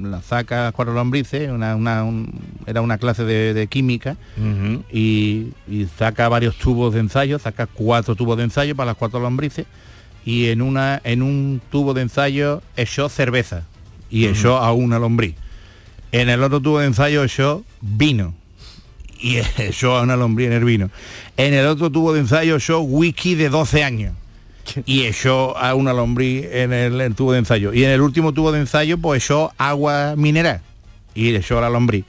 [0.01, 2.33] la saca cuatro lombrices, una, una- un-
[2.67, 4.17] era una clase de, de química,
[4.91, 9.21] y, y saca varios tubos de ensayo, saca cuatro tubos de ensayo para las cuatro
[9.21, 9.67] lombrices
[10.25, 13.65] y en una en un tubo de ensayo echó cerveza
[14.11, 15.35] y echó a una lombriz.
[16.13, 18.35] En el otro tubo de ensayo echó vino
[19.23, 20.91] y echó a una lombriz en el vino.
[21.37, 24.15] En el otro tubo de ensayo echó whisky de 12 años
[24.85, 27.73] y echó a una lombriz en el, el tubo de ensayo.
[27.73, 30.61] Y en el último tubo de ensayo pues echó agua mineral
[31.15, 32.05] y echó a la lombriz.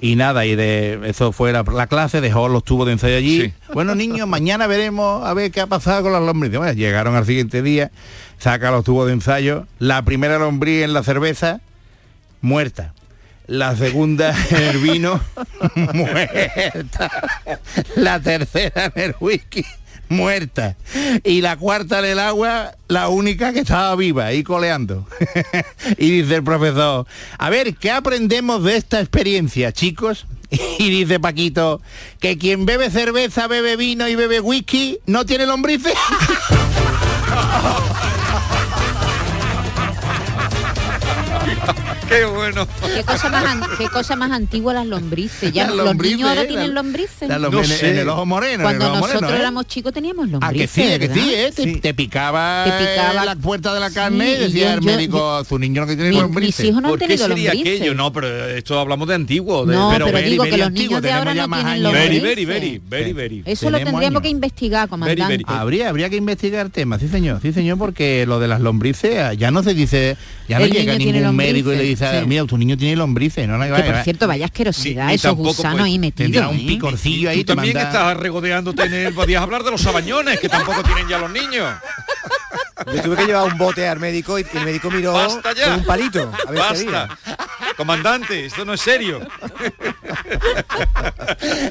[0.00, 3.52] Y nada, y de eso fue la, la clase, dejó los tubos de ensayo allí.
[3.72, 6.58] Bueno, niños, mañana veremos a ver qué ha pasado con las lombrices.
[6.58, 7.92] Bueno, llegaron al siguiente día,
[8.36, 11.60] saca los tubos de ensayo, la primera lombriz en la cerveza,
[12.40, 12.94] muerta.
[13.46, 15.20] La segunda en el vino,
[15.74, 17.10] muerta.
[17.96, 19.64] La tercera en el whisky,
[20.08, 20.76] muerta.
[21.24, 25.06] Y la cuarta en el agua, la única que estaba viva y coleando.
[25.98, 27.06] y dice el profesor,
[27.38, 30.26] a ver, ¿qué aprendemos de esta experiencia, chicos?
[30.78, 31.80] Y dice Paquito,
[32.20, 35.94] que quien bebe cerveza, bebe vino y bebe whisky, no tiene lombrices.
[42.12, 42.66] Qué bueno.
[42.94, 45.52] ¿Qué cosa más, an- qué cosa más antigua las lombrices?
[45.52, 47.22] Ya los lombrices, niños ahora eh, tienen la- lombrices.
[47.22, 49.40] en- en el ojo moreno, en Cuando ojo nosotros moreno, ¿eh?
[49.40, 50.70] éramos chicos teníamos A lombrices.
[50.70, 51.22] que sí, a que ¿verdad?
[51.24, 51.52] sí, ¿eh?
[51.54, 54.62] Te, te picaba, Te picaba- eh, la puerta de la carne Sí, y y decía
[54.66, 56.58] yo- el yo- médico, su niño no que tiene Mi- lombrices.
[56.60, 57.80] mis hijos no han ¿Por qué tenido sería lombrices.
[57.80, 57.94] aquello?
[57.94, 59.64] No, pero esto hablamos de antiguo.
[59.66, 61.60] De, No, pero very, digo que los antiguo, niños de tenemos ahora ya no más
[61.64, 62.22] tienen lombrices.
[62.22, 63.42] very, very, very, very.
[63.46, 65.42] Eso lo tendríamos que investigar, comandante.
[65.46, 69.32] Habría, habría que investigar temas, sí señor, sí señor, porque lo de las lombrices ah,
[69.34, 70.16] ya no se dice,
[70.48, 72.26] ya no llega ningún médico y le dice, lombrices, sí.
[72.28, 75.80] mira, tu niño tiene lombrices, no, no, Que por cierto, vaya asquerosidad, Ni- esos gusanos
[75.80, 76.50] pues, ahí metidos.
[76.50, 76.64] un ¿eh?
[76.66, 79.14] picorcillo ahí, Tú te también manda- estás regodeándote en él.
[79.14, 81.72] Podías hablar de los sabañones, que tampoco tienen ya los niños.
[82.94, 86.32] Yo tuve que llevar un bote al médico y, el médico miró con un palito.
[86.46, 87.06] A ver si había.
[87.06, 87.18] Basta.
[87.76, 89.20] Comandante, esto no es serio.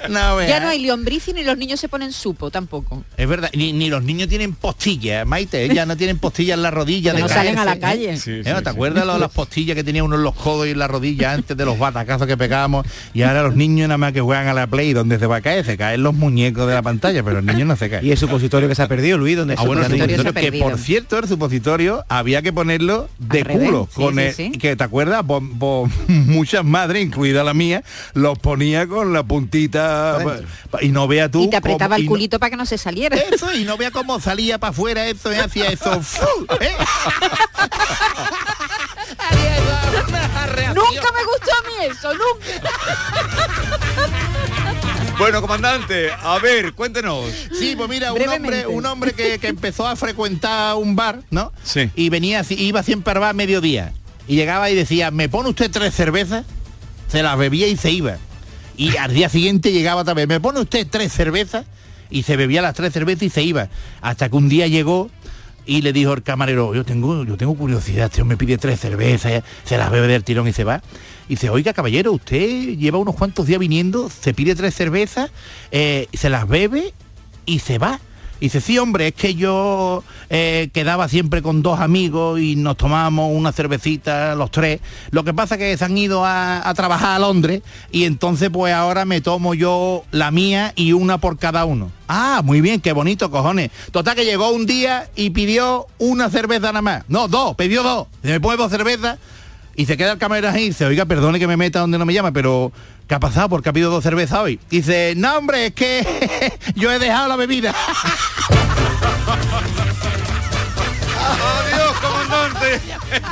[0.09, 0.47] No, vea.
[0.47, 3.03] Ya no hay lombrices ni los niños se ponen supo tampoco.
[3.17, 5.73] Es verdad, ni, ni los niños tienen postillas, Maite, ¿eh?
[5.73, 7.13] ya no tienen postillas en la rodilla.
[7.13, 8.17] De no salen a la calle.
[8.17, 8.43] Sí, ¿Eh?
[8.43, 8.69] sí, ¿Te sí.
[8.69, 11.55] acuerdas lo- las postillas que tenía uno en los codos y en la rodilla antes
[11.55, 12.85] de los batacazos que pegábamos?
[13.13, 15.41] Y ahora los niños nada más que juegan a la play, donde se va a
[15.41, 15.65] caer?
[15.65, 18.03] Se caen los muñecos de la pantalla, pero el niño no se cae.
[18.05, 20.23] Y el supositorio que se ha perdido, Luis, donde Ah, bueno, el supositorio se ha
[20.29, 20.69] supositorio, que perdido.
[20.69, 24.51] por cierto el supositorio había que ponerlo de Al culo sí, con sí, el- sí.
[24.53, 25.23] que te acuerdas
[26.07, 27.83] muchas madres incluida la mía
[28.13, 30.17] los ponía con la puntita
[30.69, 32.65] pa- y no vea tú Y te apretaba cómo- el no- culito para que no
[32.65, 33.15] se saliera.
[33.17, 35.93] eso y no vea cómo salía para afuera eso y hacía eso.
[36.61, 36.75] ¿eh?
[40.73, 42.45] Nunca me gustó a mí eso, nunca.
[45.17, 47.25] Bueno, comandante, a ver, cuéntenos.
[47.57, 48.65] Sí, pues mira, un Brevemente.
[48.65, 51.51] hombre, un hombre que, que empezó a frecuentar un bar, ¿no?
[51.63, 51.91] Sí.
[51.95, 53.93] Y venía, así- iba siempre al bar a mediodía.
[54.27, 56.45] Y llegaba y decía, ¿me pone usted tres cervezas?
[57.07, 58.17] Se las bebía y se iba.
[58.77, 61.65] Y al día siguiente llegaba otra vez, ¿me pone usted tres cervezas?
[62.09, 63.69] Y se bebía las tres cervezas y se iba.
[64.01, 65.09] Hasta que un día llegó
[65.65, 69.43] y le dijo el camarero, yo tengo, yo tengo curiosidad, este me pide tres cervezas,
[69.63, 70.81] se las bebe del tirón y se va.
[71.27, 75.31] Y dice, oiga caballero, usted lleva unos cuantos días viniendo, se pide tres cervezas,
[75.71, 76.93] eh, se las bebe
[77.45, 77.99] y se va.
[78.41, 83.31] Dice, sí, hombre, es que yo eh, quedaba siempre con dos amigos y nos tomábamos
[83.33, 84.81] una cervecita los tres.
[85.11, 87.61] Lo que pasa es que se han ido a, a trabajar a Londres
[87.91, 91.91] y entonces pues ahora me tomo yo la mía y una por cada uno.
[92.07, 93.71] Ah, muy bien, qué bonito, cojones.
[93.91, 97.03] Total que llegó un día y pidió una cerveza nada más.
[97.07, 98.07] No, dos, pidió dos.
[98.21, 99.17] ¿Me puedo dos cervezas?
[99.81, 102.05] Y se queda el camarero ahí y dice, oiga, perdone que me meta donde no
[102.05, 102.71] me llama, pero
[103.07, 103.49] ¿qué ha pasado?
[103.49, 104.59] Porque ha pedido dos cervezas hoy.
[104.69, 107.73] Dice, no, hombre, es que yo he dejado la bebida.
[111.63, 112.79] Adiós, comandante.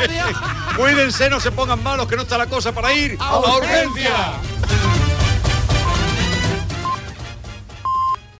[0.76, 4.32] Cuídense, no se pongan malos, que no está la cosa para ir a urgencia.